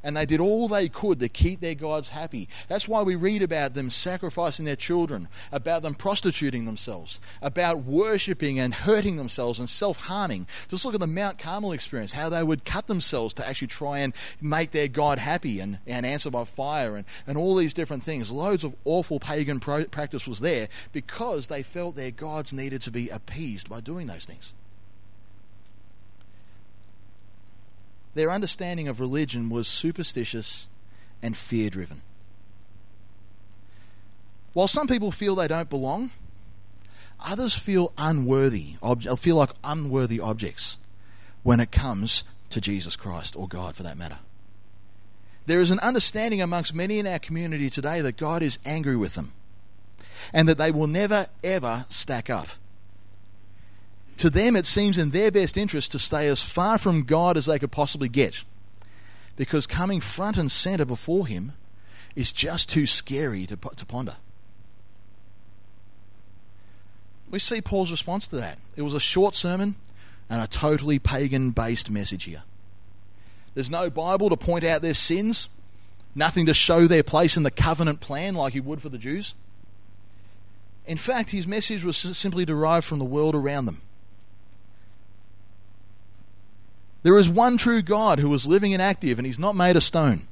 and 0.08 0.16
they 0.16 0.24
did 0.24 0.40
all 0.40 0.68
they 0.68 0.88
could 0.88 1.20
to 1.20 1.28
keep 1.28 1.60
their 1.60 1.74
gods 1.74 2.08
happy. 2.08 2.48
That's 2.66 2.88
why 2.88 3.02
we 3.02 3.14
read 3.14 3.42
about 3.42 3.74
them 3.74 3.90
sacrificing 3.90 4.64
their 4.64 4.74
children, 4.74 5.28
about 5.52 5.82
them 5.82 5.94
prostituting 5.94 6.64
themselves, 6.64 7.20
about 7.42 7.82
worshipping 7.82 8.58
and 8.58 8.72
hurting 8.72 9.16
themselves 9.16 9.58
and 9.58 9.68
self 9.68 10.00
harming. 10.00 10.46
Just 10.68 10.86
look 10.86 10.94
at 10.94 11.00
the 11.00 11.06
Mount 11.06 11.38
Carmel 11.38 11.72
experience, 11.72 12.14
how 12.14 12.30
they 12.30 12.42
would 12.42 12.64
cut 12.64 12.86
themselves 12.86 13.34
to 13.34 13.46
actually 13.46 13.68
try 13.68 13.98
and 13.98 14.14
make 14.40 14.70
their 14.70 14.88
God 14.88 15.18
happy 15.18 15.60
and, 15.60 15.76
and 15.86 16.06
answer 16.06 16.30
by 16.30 16.44
fire 16.44 16.96
and, 16.96 17.04
and 17.26 17.36
all 17.36 17.54
these 17.54 17.74
different 17.74 18.02
things. 18.02 18.32
Loads 18.32 18.64
of 18.64 18.74
awful 18.86 19.20
pagan 19.20 19.60
pro- 19.60 19.84
practice 19.84 20.26
was 20.26 20.40
there 20.40 20.68
because 20.90 21.48
they 21.48 21.62
felt 21.62 21.96
their 21.96 22.12
gods 22.12 22.54
needed 22.54 22.80
to 22.80 22.90
be 22.90 23.10
appeased 23.10 23.68
by 23.68 23.82
doing 23.82 24.06
those 24.06 24.24
things. 24.24 24.54
Their 28.18 28.32
understanding 28.32 28.88
of 28.88 28.98
religion 28.98 29.48
was 29.48 29.68
superstitious 29.68 30.68
and 31.22 31.36
fear 31.36 31.70
driven. 31.70 32.02
While 34.54 34.66
some 34.66 34.88
people 34.88 35.12
feel 35.12 35.36
they 35.36 35.46
don't 35.46 35.70
belong, 35.70 36.10
others 37.20 37.54
feel 37.54 37.92
unworthy, 37.96 38.74
feel 39.18 39.36
like 39.36 39.50
unworthy 39.62 40.18
objects 40.18 40.78
when 41.44 41.60
it 41.60 41.70
comes 41.70 42.24
to 42.50 42.60
Jesus 42.60 42.96
Christ 42.96 43.36
or 43.36 43.46
God 43.46 43.76
for 43.76 43.84
that 43.84 43.96
matter. 43.96 44.18
There 45.46 45.60
is 45.60 45.70
an 45.70 45.78
understanding 45.78 46.42
amongst 46.42 46.74
many 46.74 46.98
in 46.98 47.06
our 47.06 47.20
community 47.20 47.70
today 47.70 48.00
that 48.00 48.16
God 48.16 48.42
is 48.42 48.58
angry 48.64 48.96
with 48.96 49.14
them 49.14 49.30
and 50.32 50.48
that 50.48 50.58
they 50.58 50.72
will 50.72 50.88
never 50.88 51.28
ever 51.44 51.86
stack 51.88 52.28
up. 52.28 52.48
To 54.18 54.30
them, 54.30 54.56
it 54.56 54.66
seems 54.66 54.98
in 54.98 55.10
their 55.10 55.30
best 55.30 55.56
interest 55.56 55.92
to 55.92 55.98
stay 55.98 56.26
as 56.26 56.42
far 56.42 56.76
from 56.76 57.04
God 57.04 57.36
as 57.36 57.46
they 57.46 57.58
could 57.58 57.70
possibly 57.70 58.08
get, 58.08 58.42
because 59.36 59.66
coming 59.66 60.00
front 60.00 60.36
and 60.36 60.50
center 60.50 60.84
before 60.84 61.26
Him 61.26 61.52
is 62.16 62.32
just 62.32 62.68
too 62.68 62.86
scary 62.86 63.46
to, 63.46 63.56
to 63.56 63.86
ponder. 63.86 64.16
We 67.30 67.38
see 67.38 67.60
Paul's 67.60 67.92
response 67.92 68.26
to 68.28 68.36
that. 68.36 68.58
It 68.74 68.82
was 68.82 68.94
a 68.94 69.00
short 69.00 69.34
sermon 69.34 69.76
and 70.28 70.42
a 70.42 70.48
totally 70.48 70.98
pagan 70.98 71.50
based 71.50 71.90
message 71.90 72.24
here. 72.24 72.42
There's 73.54 73.70
no 73.70 73.88
Bible 73.90 74.30
to 74.30 74.36
point 74.36 74.64
out 74.64 74.82
their 74.82 74.94
sins, 74.94 75.48
nothing 76.14 76.46
to 76.46 76.54
show 76.54 76.86
their 76.86 77.02
place 77.02 77.36
in 77.36 77.44
the 77.44 77.50
covenant 77.50 78.00
plan 78.00 78.34
like 78.34 78.52
he 78.52 78.60
would 78.60 78.82
for 78.82 78.88
the 78.88 78.98
Jews. 78.98 79.34
In 80.86 80.96
fact, 80.96 81.30
his 81.30 81.46
message 81.46 81.84
was 81.84 81.96
simply 81.96 82.44
derived 82.44 82.86
from 82.86 82.98
the 82.98 83.04
world 83.04 83.34
around 83.34 83.66
them. 83.66 83.82
There 87.02 87.18
is 87.18 87.28
one 87.28 87.56
true 87.56 87.82
God 87.82 88.18
who 88.18 88.32
is 88.34 88.46
living 88.46 88.72
and 88.72 88.82
active, 88.82 89.18
and 89.18 89.26
He's 89.26 89.38
not 89.38 89.54
made 89.54 89.76
of 89.76 89.82
stone. 89.82 90.26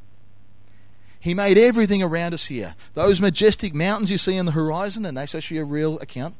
He 1.21 1.35
made 1.35 1.59
everything 1.59 2.03
around 2.03 2.35
us 2.35 2.47
here. 2.47 2.75
Those 2.95 3.21
majestic 3.21 3.75
mountains 3.75 4.11
you 4.11 4.19
see 4.19 4.39
on 4.39 4.47
the 4.47 4.53
horizon, 4.53 5.05
and 5.05 5.17
that's 5.17 5.35
actually 5.35 5.59
a 5.59 5.65
real 5.65 5.99
account. 5.99 6.35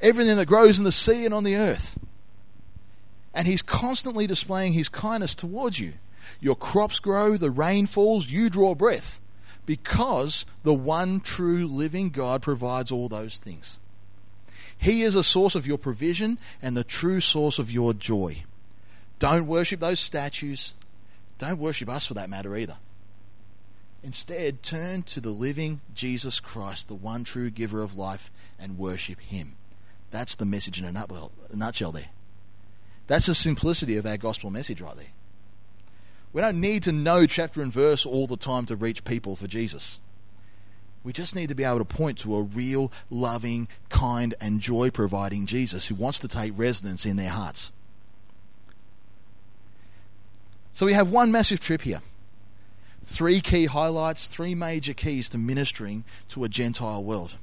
Everything 0.00 0.36
that 0.36 0.46
grows 0.46 0.78
in 0.78 0.84
the 0.84 0.92
sea 0.92 1.24
and 1.24 1.32
on 1.32 1.44
the 1.44 1.56
earth. 1.56 1.98
And 3.34 3.46
He's 3.46 3.62
constantly 3.62 4.26
displaying 4.26 4.72
His 4.72 4.88
kindness 4.88 5.34
towards 5.34 5.78
you. 5.78 5.94
Your 6.40 6.56
crops 6.56 6.98
grow, 6.98 7.36
the 7.36 7.50
rain 7.50 7.86
falls, 7.86 8.28
you 8.28 8.50
draw 8.50 8.74
breath. 8.74 9.20
Because 9.64 10.44
the 10.62 10.74
one 10.74 11.20
true 11.20 11.66
living 11.66 12.10
God 12.10 12.40
provides 12.42 12.92
all 12.92 13.08
those 13.08 13.38
things. 13.38 13.80
He 14.78 15.02
is 15.02 15.14
a 15.14 15.24
source 15.24 15.54
of 15.54 15.66
your 15.66 15.78
provision 15.78 16.38
and 16.60 16.76
the 16.76 16.84
true 16.84 17.20
source 17.20 17.58
of 17.58 17.70
your 17.70 17.94
joy. 17.94 18.44
Don't 19.18 19.46
worship 19.46 19.80
those 19.80 20.00
statues. 20.00 20.74
Don't 21.38 21.58
worship 21.58 21.88
us 21.88 22.06
for 22.06 22.14
that 22.14 22.30
matter 22.30 22.56
either. 22.56 22.76
Instead, 24.02 24.62
turn 24.62 25.02
to 25.02 25.20
the 25.20 25.30
living 25.30 25.80
Jesus 25.94 26.38
Christ, 26.38 26.88
the 26.88 26.94
one 26.94 27.24
true 27.24 27.50
giver 27.50 27.82
of 27.82 27.96
life, 27.96 28.30
and 28.58 28.78
worship 28.78 29.20
Him. 29.20 29.56
That's 30.10 30.34
the 30.34 30.44
message 30.44 30.80
in 30.80 30.84
a 30.84 31.06
nutshell 31.52 31.92
there. 31.92 32.10
That's 33.06 33.26
the 33.26 33.34
simplicity 33.34 33.96
of 33.96 34.06
our 34.06 34.16
gospel 34.16 34.50
message 34.50 34.80
right 34.80 34.96
there. 34.96 35.06
We 36.32 36.40
don't 36.42 36.60
need 36.60 36.82
to 36.84 36.92
know 36.92 37.26
chapter 37.26 37.62
and 37.62 37.72
verse 37.72 38.04
all 38.04 38.26
the 38.26 38.36
time 38.36 38.66
to 38.66 38.76
reach 38.76 39.04
people 39.04 39.36
for 39.36 39.46
Jesus. 39.46 40.00
We 41.02 41.12
just 41.12 41.34
need 41.34 41.48
to 41.48 41.54
be 41.54 41.64
able 41.64 41.78
to 41.78 41.84
point 41.84 42.18
to 42.18 42.36
a 42.36 42.42
real, 42.42 42.92
loving, 43.10 43.68
kind, 43.88 44.34
and 44.40 44.60
joy 44.60 44.90
providing 44.90 45.46
Jesus 45.46 45.86
who 45.86 45.94
wants 45.94 46.18
to 46.20 46.28
take 46.28 46.52
residence 46.56 47.06
in 47.06 47.16
their 47.16 47.30
hearts. 47.30 47.72
So 50.76 50.84
we 50.84 50.92
have 50.92 51.10
one 51.10 51.32
massive 51.32 51.58
trip 51.58 51.80
here. 51.80 52.02
Three 53.02 53.40
key 53.40 53.64
highlights, 53.64 54.26
three 54.26 54.54
major 54.54 54.92
keys 54.92 55.26
to 55.30 55.38
ministering 55.38 56.04
to 56.28 56.44
a 56.44 56.50
Gentile 56.50 57.02
world. 57.02 57.36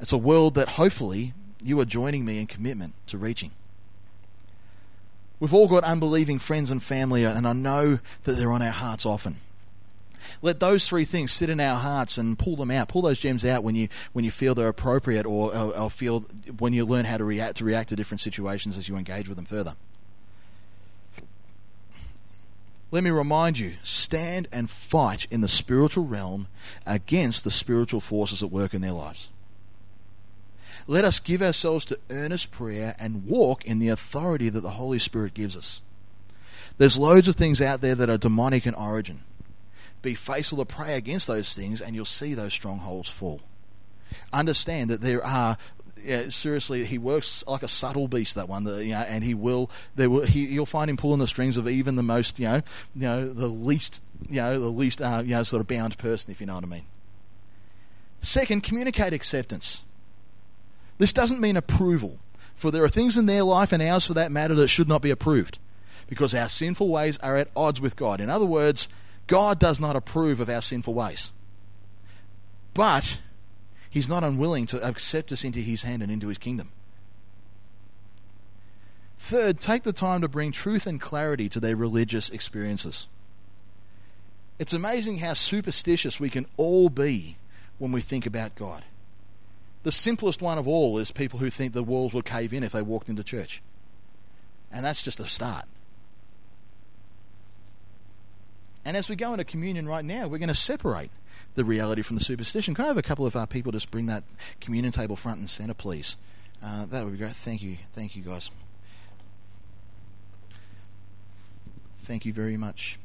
It's 0.00 0.10
a 0.10 0.18
world 0.18 0.56
that 0.56 0.70
hopefully 0.70 1.34
you 1.62 1.78
are 1.78 1.84
joining 1.84 2.24
me 2.24 2.40
in 2.40 2.48
commitment 2.48 2.94
to 3.06 3.16
reaching. 3.16 3.52
We've 5.38 5.54
all 5.54 5.68
got 5.68 5.84
unbelieving 5.84 6.40
friends 6.40 6.72
and 6.72 6.82
family, 6.82 7.24
and 7.24 7.46
I 7.46 7.52
know 7.52 8.00
that 8.24 8.32
they're 8.32 8.50
on 8.50 8.60
our 8.60 8.72
hearts 8.72 9.06
often. 9.06 9.36
Let 10.42 10.58
those 10.58 10.88
three 10.88 11.04
things 11.04 11.30
sit 11.30 11.48
in 11.48 11.60
our 11.60 11.78
hearts 11.78 12.18
and 12.18 12.36
pull 12.36 12.56
them 12.56 12.72
out. 12.72 12.88
Pull 12.88 13.02
those 13.02 13.20
gems 13.20 13.44
out 13.44 13.62
when 13.62 13.76
you 13.76 13.86
when 14.14 14.24
you 14.24 14.32
feel 14.32 14.56
they're 14.56 14.66
appropriate, 14.66 15.26
or, 15.26 15.54
or, 15.56 15.78
or 15.78 15.90
feel 15.90 16.22
when 16.58 16.72
you 16.72 16.84
learn 16.84 17.04
how 17.04 17.18
to 17.18 17.24
react 17.24 17.58
to 17.58 17.64
react 17.64 17.90
to 17.90 17.96
different 17.96 18.20
situations 18.20 18.76
as 18.76 18.88
you 18.88 18.96
engage 18.96 19.28
with 19.28 19.36
them 19.36 19.46
further. 19.46 19.76
Let 22.92 23.02
me 23.02 23.10
remind 23.10 23.58
you 23.58 23.72
stand 23.82 24.46
and 24.52 24.70
fight 24.70 25.26
in 25.30 25.40
the 25.40 25.48
spiritual 25.48 26.04
realm 26.04 26.46
against 26.86 27.42
the 27.42 27.50
spiritual 27.50 28.00
forces 28.00 28.42
at 28.42 28.52
work 28.52 28.74
in 28.74 28.82
their 28.82 28.92
lives. 28.92 29.32
Let 30.86 31.04
us 31.04 31.18
give 31.18 31.42
ourselves 31.42 31.86
to 31.86 31.98
earnest 32.10 32.50
prayer 32.50 32.94
and 32.98 33.26
walk 33.26 33.64
in 33.64 33.78
the 33.78 33.88
authority 33.88 34.50
that 34.50 34.60
the 34.60 34.70
Holy 34.70 34.98
Spirit 34.98 35.32
gives 35.32 35.56
us. 35.56 35.80
There's 36.76 36.98
loads 36.98 37.28
of 37.28 37.36
things 37.36 37.62
out 37.62 37.80
there 37.80 37.94
that 37.94 38.10
are 38.10 38.18
demonic 38.18 38.66
in 38.66 38.74
origin. 38.74 39.22
Be 40.02 40.14
faithful 40.14 40.58
to 40.58 40.64
pray 40.64 40.96
against 40.96 41.28
those 41.28 41.54
things, 41.54 41.80
and 41.80 41.94
you'll 41.94 42.04
see 42.04 42.34
those 42.34 42.52
strongholds 42.52 43.08
fall. 43.08 43.40
Understand 44.32 44.90
that 44.90 45.00
there 45.00 45.24
are 45.24 45.56
yeah, 46.04 46.28
seriously, 46.28 46.84
he 46.84 46.98
works 46.98 47.44
like 47.46 47.62
a 47.62 47.68
subtle 47.68 48.08
beast. 48.08 48.34
That 48.34 48.48
one, 48.48 48.64
you 48.64 48.92
know, 48.92 49.00
and 49.00 49.22
he 49.22 49.34
will. 49.34 49.70
There 49.94 50.10
will. 50.10 50.22
He, 50.22 50.46
you'll 50.46 50.66
find 50.66 50.90
him 50.90 50.96
pulling 50.96 51.18
the 51.18 51.26
strings 51.26 51.56
of 51.56 51.68
even 51.68 51.96
the 51.96 52.02
most, 52.02 52.38
you 52.38 52.46
know, 52.46 52.62
you 52.94 53.02
know, 53.02 53.32
the 53.32 53.48
least, 53.48 54.02
you 54.28 54.36
know, 54.36 54.58
the 54.58 54.68
least, 54.68 55.00
uh, 55.00 55.22
you 55.24 55.32
know, 55.32 55.42
sort 55.42 55.60
of 55.60 55.66
bound 55.66 55.98
person, 55.98 56.30
if 56.30 56.40
you 56.40 56.46
know 56.46 56.54
what 56.54 56.64
I 56.64 56.68
mean. 56.68 56.84
Second, 58.20 58.62
communicate 58.62 59.12
acceptance. 59.12 59.84
This 60.98 61.12
doesn't 61.12 61.40
mean 61.40 61.56
approval, 61.56 62.18
for 62.54 62.70
there 62.70 62.84
are 62.84 62.88
things 62.88 63.18
in 63.18 63.26
their 63.26 63.42
life 63.42 63.72
and 63.72 63.82
ours, 63.82 64.06
for 64.06 64.14
that 64.14 64.30
matter, 64.30 64.54
that 64.54 64.68
should 64.68 64.88
not 64.88 65.02
be 65.02 65.10
approved, 65.10 65.58
because 66.06 66.34
our 66.34 66.48
sinful 66.48 66.88
ways 66.88 67.18
are 67.18 67.36
at 67.36 67.48
odds 67.56 67.80
with 67.80 67.96
God. 67.96 68.20
In 68.20 68.30
other 68.30 68.46
words, 68.46 68.88
God 69.26 69.58
does 69.58 69.80
not 69.80 69.96
approve 69.96 70.38
of 70.38 70.48
our 70.48 70.62
sinful 70.62 70.94
ways, 70.94 71.32
but 72.74 73.18
He's 73.92 74.08
not 74.08 74.24
unwilling 74.24 74.64
to 74.66 74.82
accept 74.82 75.32
us 75.32 75.44
into 75.44 75.58
his 75.58 75.82
hand 75.82 76.02
and 76.02 76.10
into 76.10 76.28
his 76.28 76.38
kingdom. 76.38 76.70
Third, 79.18 79.60
take 79.60 79.82
the 79.82 79.92
time 79.92 80.22
to 80.22 80.28
bring 80.28 80.50
truth 80.50 80.86
and 80.86 80.98
clarity 80.98 81.50
to 81.50 81.60
their 81.60 81.76
religious 81.76 82.30
experiences. 82.30 83.10
It's 84.58 84.72
amazing 84.72 85.18
how 85.18 85.34
superstitious 85.34 86.18
we 86.18 86.30
can 86.30 86.46
all 86.56 86.88
be 86.88 87.36
when 87.76 87.92
we 87.92 88.00
think 88.00 88.24
about 88.24 88.54
God. 88.54 88.82
The 89.82 89.92
simplest 89.92 90.40
one 90.40 90.56
of 90.56 90.66
all 90.66 90.96
is 90.96 91.12
people 91.12 91.40
who 91.40 91.50
think 91.50 91.74
the 91.74 91.82
walls 91.82 92.14
would 92.14 92.24
cave 92.24 92.54
in 92.54 92.62
if 92.62 92.72
they 92.72 92.80
walked 92.80 93.10
into 93.10 93.22
church. 93.22 93.60
And 94.72 94.86
that's 94.86 95.04
just 95.04 95.20
a 95.20 95.26
start. 95.26 95.66
And 98.86 98.96
as 98.96 99.10
we 99.10 99.16
go 99.16 99.32
into 99.32 99.44
communion 99.44 99.86
right 99.86 100.04
now, 100.04 100.28
we're 100.28 100.38
going 100.38 100.48
to 100.48 100.54
separate 100.54 101.10
the 101.54 101.64
reality 101.64 102.02
from 102.02 102.16
the 102.16 102.24
superstition. 102.24 102.74
Can 102.74 102.84
I 102.84 102.88
have 102.88 102.98
a 102.98 103.02
couple 103.02 103.26
of 103.26 103.36
our 103.36 103.46
people 103.46 103.72
just 103.72 103.90
bring 103.90 104.06
that 104.06 104.24
communion 104.60 104.92
table 104.92 105.16
front 105.16 105.40
and 105.40 105.50
center, 105.50 105.74
please? 105.74 106.16
Uh, 106.64 106.86
that 106.86 107.04
would 107.04 107.12
be 107.12 107.18
great. 107.18 107.32
Thank 107.32 107.62
you. 107.62 107.76
Thank 107.92 108.16
you, 108.16 108.22
guys. 108.22 108.50
Thank 111.98 112.24
you 112.24 112.32
very 112.32 112.56
much. 112.56 112.98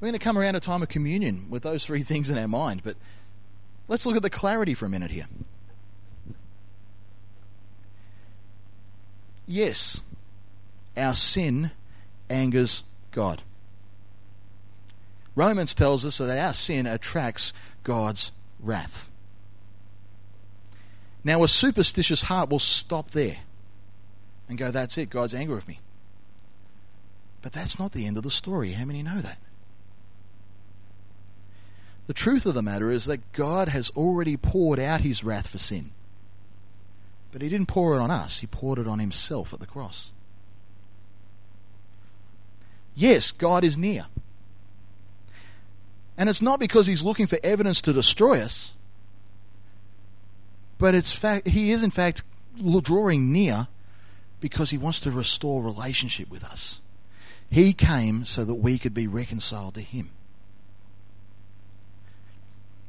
We're 0.00 0.08
going 0.08 0.18
to 0.18 0.24
come 0.24 0.38
around 0.38 0.56
a 0.56 0.60
time 0.60 0.82
of 0.82 0.88
communion 0.88 1.46
with 1.48 1.62
those 1.62 1.86
three 1.86 2.02
things 2.02 2.30
in 2.30 2.38
our 2.38 2.48
mind, 2.48 2.82
but 2.84 2.96
let's 3.88 4.04
look 4.04 4.16
at 4.16 4.22
the 4.22 4.30
clarity 4.30 4.74
for 4.74 4.86
a 4.86 4.90
minute 4.90 5.10
here. 5.10 5.26
Yes, 9.46 10.02
our 10.96 11.14
sin 11.14 11.70
angers 12.28 12.82
God. 13.12 13.42
Romans 15.36 15.74
tells 15.74 16.04
us 16.04 16.18
that 16.18 16.36
our 16.36 16.54
sin 16.54 16.86
attracts 16.86 17.52
God's 17.84 18.32
wrath. 18.58 19.10
Now, 21.22 21.44
a 21.44 21.48
superstitious 21.48 22.22
heart 22.22 22.48
will 22.50 22.58
stop 22.58 23.10
there. 23.10 23.36
and 24.48 24.56
go, 24.56 24.70
that's 24.70 24.96
it, 24.96 25.10
God's 25.10 25.34
angry 25.34 25.54
with 25.54 25.68
me. 25.68 25.80
But 27.42 27.52
that's 27.52 27.78
not 27.78 27.92
the 27.92 28.06
end 28.06 28.16
of 28.16 28.22
the 28.22 28.30
story. 28.30 28.72
How 28.72 28.84
many 28.86 29.02
know 29.02 29.20
that? 29.20 29.38
The 32.06 32.14
truth 32.14 32.46
of 32.46 32.54
the 32.54 32.62
matter 32.62 32.90
is 32.90 33.04
that 33.06 33.32
God 33.32 33.68
has 33.68 33.90
already 33.90 34.36
poured 34.36 34.78
out 34.78 35.00
his 35.00 35.22
wrath 35.24 35.48
for 35.48 35.58
sin. 35.58 35.90
But 37.32 37.42
he 37.42 37.48
didn't 37.48 37.66
pour 37.66 37.94
it 37.94 37.98
on 37.98 38.10
us, 38.10 38.38
he 38.38 38.46
poured 38.46 38.78
it 38.78 38.86
on 38.86 39.00
himself 39.00 39.52
at 39.52 39.60
the 39.60 39.66
cross. 39.66 40.12
Yes, 42.94 43.32
God 43.32 43.64
is 43.64 43.76
near. 43.76 44.06
And 46.18 46.28
it's 46.28 46.42
not 46.42 46.60
because 46.60 46.86
he's 46.86 47.04
looking 47.04 47.26
for 47.26 47.38
evidence 47.42 47.80
to 47.82 47.92
destroy 47.92 48.40
us, 48.40 48.74
but 50.78 50.94
it's 50.94 51.12
fact 51.12 51.48
he 51.48 51.72
is 51.72 51.82
in 51.82 51.90
fact 51.90 52.22
drawing 52.82 53.32
near 53.32 53.68
because 54.40 54.70
he 54.70 54.78
wants 54.78 55.00
to 55.00 55.10
restore 55.10 55.62
relationship 55.62 56.30
with 56.30 56.44
us. 56.44 56.80
He 57.50 57.72
came 57.72 58.24
so 58.24 58.44
that 58.44 58.54
we 58.54 58.78
could 58.78 58.94
be 58.94 59.06
reconciled 59.06 59.74
to 59.74 59.80
him. 59.80 60.10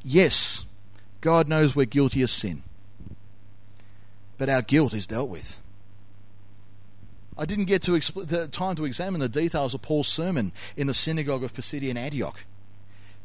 Yes, 0.03 0.65
God 1.21 1.47
knows 1.47 1.75
we're 1.75 1.85
guilty 1.85 2.21
of 2.21 2.29
sin, 2.29 2.63
but 4.37 4.49
our 4.49 4.61
guilt 4.61 4.93
is 4.93 5.07
dealt 5.07 5.29
with. 5.29 5.61
I 7.37 7.45
didn't 7.45 7.65
get 7.65 7.83
to 7.83 7.91
expl- 7.91 8.27
the 8.27 8.47
time 8.47 8.75
to 8.77 8.85
examine 8.85 9.21
the 9.21 9.29
details 9.29 9.73
of 9.73 9.81
Paul's 9.81 10.07
sermon 10.07 10.51
in 10.75 10.87
the 10.87 10.93
synagogue 10.93 11.43
of 11.43 11.53
Pisidian 11.53 11.97
Antioch. 11.97 12.45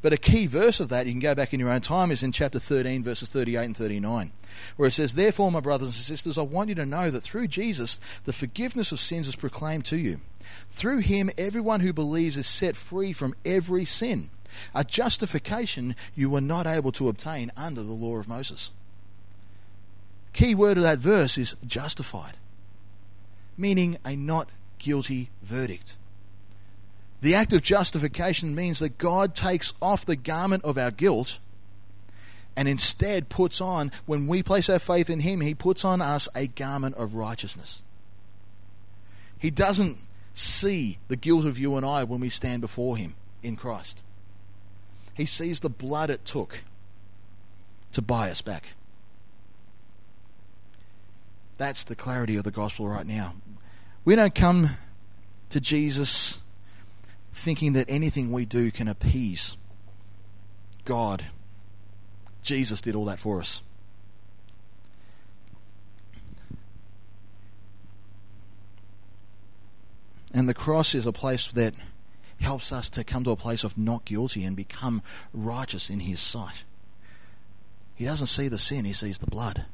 But 0.02 0.12
a 0.12 0.18
key 0.18 0.46
verse 0.46 0.80
of 0.80 0.88
that, 0.88 1.06
you 1.06 1.12
can 1.12 1.20
go 1.20 1.34
back 1.34 1.54
in 1.54 1.60
your 1.60 1.70
own 1.70 1.80
time, 1.80 2.10
is 2.10 2.22
in 2.22 2.32
chapter 2.32 2.58
13, 2.58 3.02
verses 3.02 3.28
38 3.28 3.64
and 3.64 3.76
39, 3.76 4.32
where 4.76 4.88
it 4.88 4.92
says, 4.92 5.14
Therefore, 5.14 5.52
my 5.52 5.60
brothers 5.60 5.88
and 5.88 5.94
sisters, 5.94 6.36
I 6.36 6.42
want 6.42 6.68
you 6.68 6.74
to 6.74 6.86
know 6.86 7.10
that 7.10 7.20
through 7.20 7.46
Jesus, 7.48 8.00
the 8.24 8.32
forgiveness 8.32 8.92
of 8.92 9.00
sins 9.00 9.28
is 9.28 9.36
proclaimed 9.36 9.84
to 9.86 9.96
you. 9.96 10.20
Through 10.68 10.98
him, 10.98 11.30
everyone 11.38 11.80
who 11.80 11.92
believes 11.92 12.36
is 12.36 12.46
set 12.46 12.76
free 12.76 13.12
from 13.12 13.34
every 13.44 13.84
sin, 13.84 14.30
a 14.74 14.84
justification 14.84 15.94
you 16.14 16.28
were 16.28 16.40
not 16.40 16.66
able 16.66 16.92
to 16.92 17.08
obtain 17.08 17.52
under 17.56 17.82
the 17.82 17.92
law 17.92 18.18
of 18.18 18.28
Moses. 18.28 18.72
Key 20.32 20.54
word 20.54 20.76
of 20.76 20.82
that 20.82 20.98
verse 20.98 21.38
is 21.38 21.56
justified 21.66 22.36
meaning 23.56 23.96
a 24.04 24.16
not 24.16 24.48
guilty 24.78 25.30
verdict. 25.42 25.96
The 27.22 27.36
act 27.36 27.52
of 27.52 27.62
justification 27.62 28.54
means 28.54 28.80
that 28.80 28.98
God 28.98 29.32
takes 29.32 29.74
off 29.80 30.04
the 30.04 30.16
garment 30.16 30.64
of 30.64 30.76
our 30.76 30.90
guilt 30.90 31.38
and 32.56 32.68
instead 32.68 33.28
puts 33.28 33.60
on, 33.60 33.92
when 34.06 34.26
we 34.26 34.42
place 34.42 34.68
our 34.68 34.80
faith 34.80 35.08
in 35.08 35.20
Him, 35.20 35.40
He 35.40 35.54
puts 35.54 35.84
on 35.84 36.02
us 36.02 36.28
a 36.34 36.48
garment 36.48 36.96
of 36.96 37.14
righteousness. 37.14 37.84
He 39.38 39.50
doesn't 39.50 39.98
see 40.34 40.98
the 41.06 41.16
guilt 41.16 41.46
of 41.46 41.58
you 41.58 41.76
and 41.76 41.86
I 41.86 42.02
when 42.04 42.20
we 42.20 42.28
stand 42.28 42.60
before 42.60 42.96
Him 42.96 43.14
in 43.40 43.54
Christ. 43.54 44.02
He 45.14 45.24
sees 45.24 45.60
the 45.60 45.70
blood 45.70 46.10
it 46.10 46.24
took 46.24 46.64
to 47.92 48.02
buy 48.02 48.30
us 48.30 48.42
back. 48.42 48.74
That's 51.56 51.84
the 51.84 51.94
clarity 51.94 52.36
of 52.36 52.42
the 52.42 52.50
gospel 52.50 52.88
right 52.88 53.06
now. 53.06 53.34
We 54.04 54.16
don't 54.16 54.34
come 54.34 54.70
to 55.50 55.60
Jesus 55.60 56.41
thinking 57.32 57.72
that 57.72 57.88
anything 57.88 58.30
we 58.30 58.44
do 58.44 58.70
can 58.70 58.88
appease 58.88 59.56
God. 60.84 61.24
Jesus 62.42 62.80
did 62.80 62.94
all 62.94 63.04
that 63.06 63.20
for 63.20 63.40
us. 63.40 63.62
And 70.34 70.48
the 70.48 70.54
cross 70.54 70.94
is 70.94 71.06
a 71.06 71.12
place 71.12 71.48
that 71.48 71.74
helps 72.40 72.72
us 72.72 72.88
to 72.90 73.04
come 73.04 73.22
to 73.24 73.30
a 73.30 73.36
place 73.36 73.64
of 73.64 73.78
not 73.78 74.04
guilty 74.04 74.44
and 74.44 74.56
become 74.56 75.02
righteous 75.32 75.90
in 75.90 76.00
His 76.00 76.20
sight. 76.20 76.64
He 77.94 78.04
doesn't 78.04 78.26
see 78.26 78.48
the 78.48 78.58
sin, 78.58 78.84
He 78.84 78.92
sees 78.92 79.18
the 79.18 79.26
blood 79.26 79.66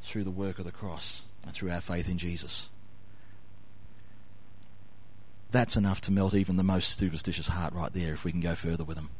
through 0.00 0.24
the 0.24 0.30
work 0.30 0.58
of 0.58 0.64
the 0.64 0.72
cross 0.72 1.26
and 1.44 1.52
through 1.52 1.70
our 1.70 1.80
faith 1.80 2.08
in 2.08 2.18
Jesus. 2.18 2.70
That's 5.52 5.76
enough 5.76 6.00
to 6.02 6.12
melt 6.12 6.34
even 6.34 6.56
the 6.56 6.62
most 6.62 6.98
superstitious 6.98 7.48
heart 7.48 7.74
right 7.74 7.92
there 7.92 8.14
if 8.14 8.24
we 8.24 8.32
can 8.32 8.40
go 8.40 8.54
further 8.54 8.84
with 8.84 8.96
them. 8.96 9.10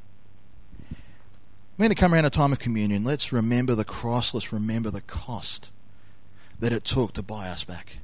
We're 1.77 1.85
going 1.85 1.95
to 1.95 2.01
come 2.01 2.14
around 2.14 2.25
a 2.25 2.31
time 2.31 2.53
of 2.53 2.59
communion. 2.59 3.05
Let's 3.05 3.33
remember 3.33 3.75
the 3.75 3.85
cross. 3.85 4.33
Let's 4.33 4.53
remember 4.53 4.90
the 4.90 5.03
cost 5.03 5.71
that 6.59 6.73
it 6.73 6.85
took 6.85 7.12
to 7.14 7.23
buy 7.23 7.49
us 7.49 7.64
back. 7.64 7.99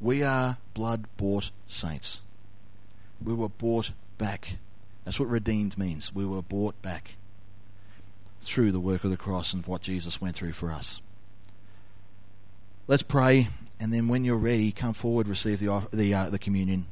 We 0.00 0.22
are 0.22 0.58
blood 0.74 1.06
bought 1.16 1.50
saints. 1.66 2.22
We 3.22 3.34
were 3.34 3.48
bought 3.48 3.92
back. 4.18 4.58
That's 5.04 5.18
what 5.18 5.28
redeemed 5.28 5.78
means. 5.78 6.14
We 6.14 6.26
were 6.26 6.42
bought 6.42 6.80
back 6.82 7.14
through 8.40 8.72
the 8.72 8.80
work 8.80 9.04
of 9.04 9.10
the 9.10 9.16
cross 9.16 9.52
and 9.52 9.66
what 9.66 9.82
Jesus 9.82 10.20
went 10.20 10.36
through 10.36 10.52
for 10.52 10.70
us. 10.70 11.00
Let's 12.86 13.02
pray, 13.02 13.48
and 13.80 13.92
then 13.92 14.08
when 14.08 14.24
you're 14.24 14.38
ready, 14.38 14.70
come 14.70 14.92
forward, 14.92 15.28
receive 15.28 15.60
the 15.60 15.86
the, 15.92 16.14
uh, 16.14 16.30
the 16.30 16.38
communion. 16.38 16.86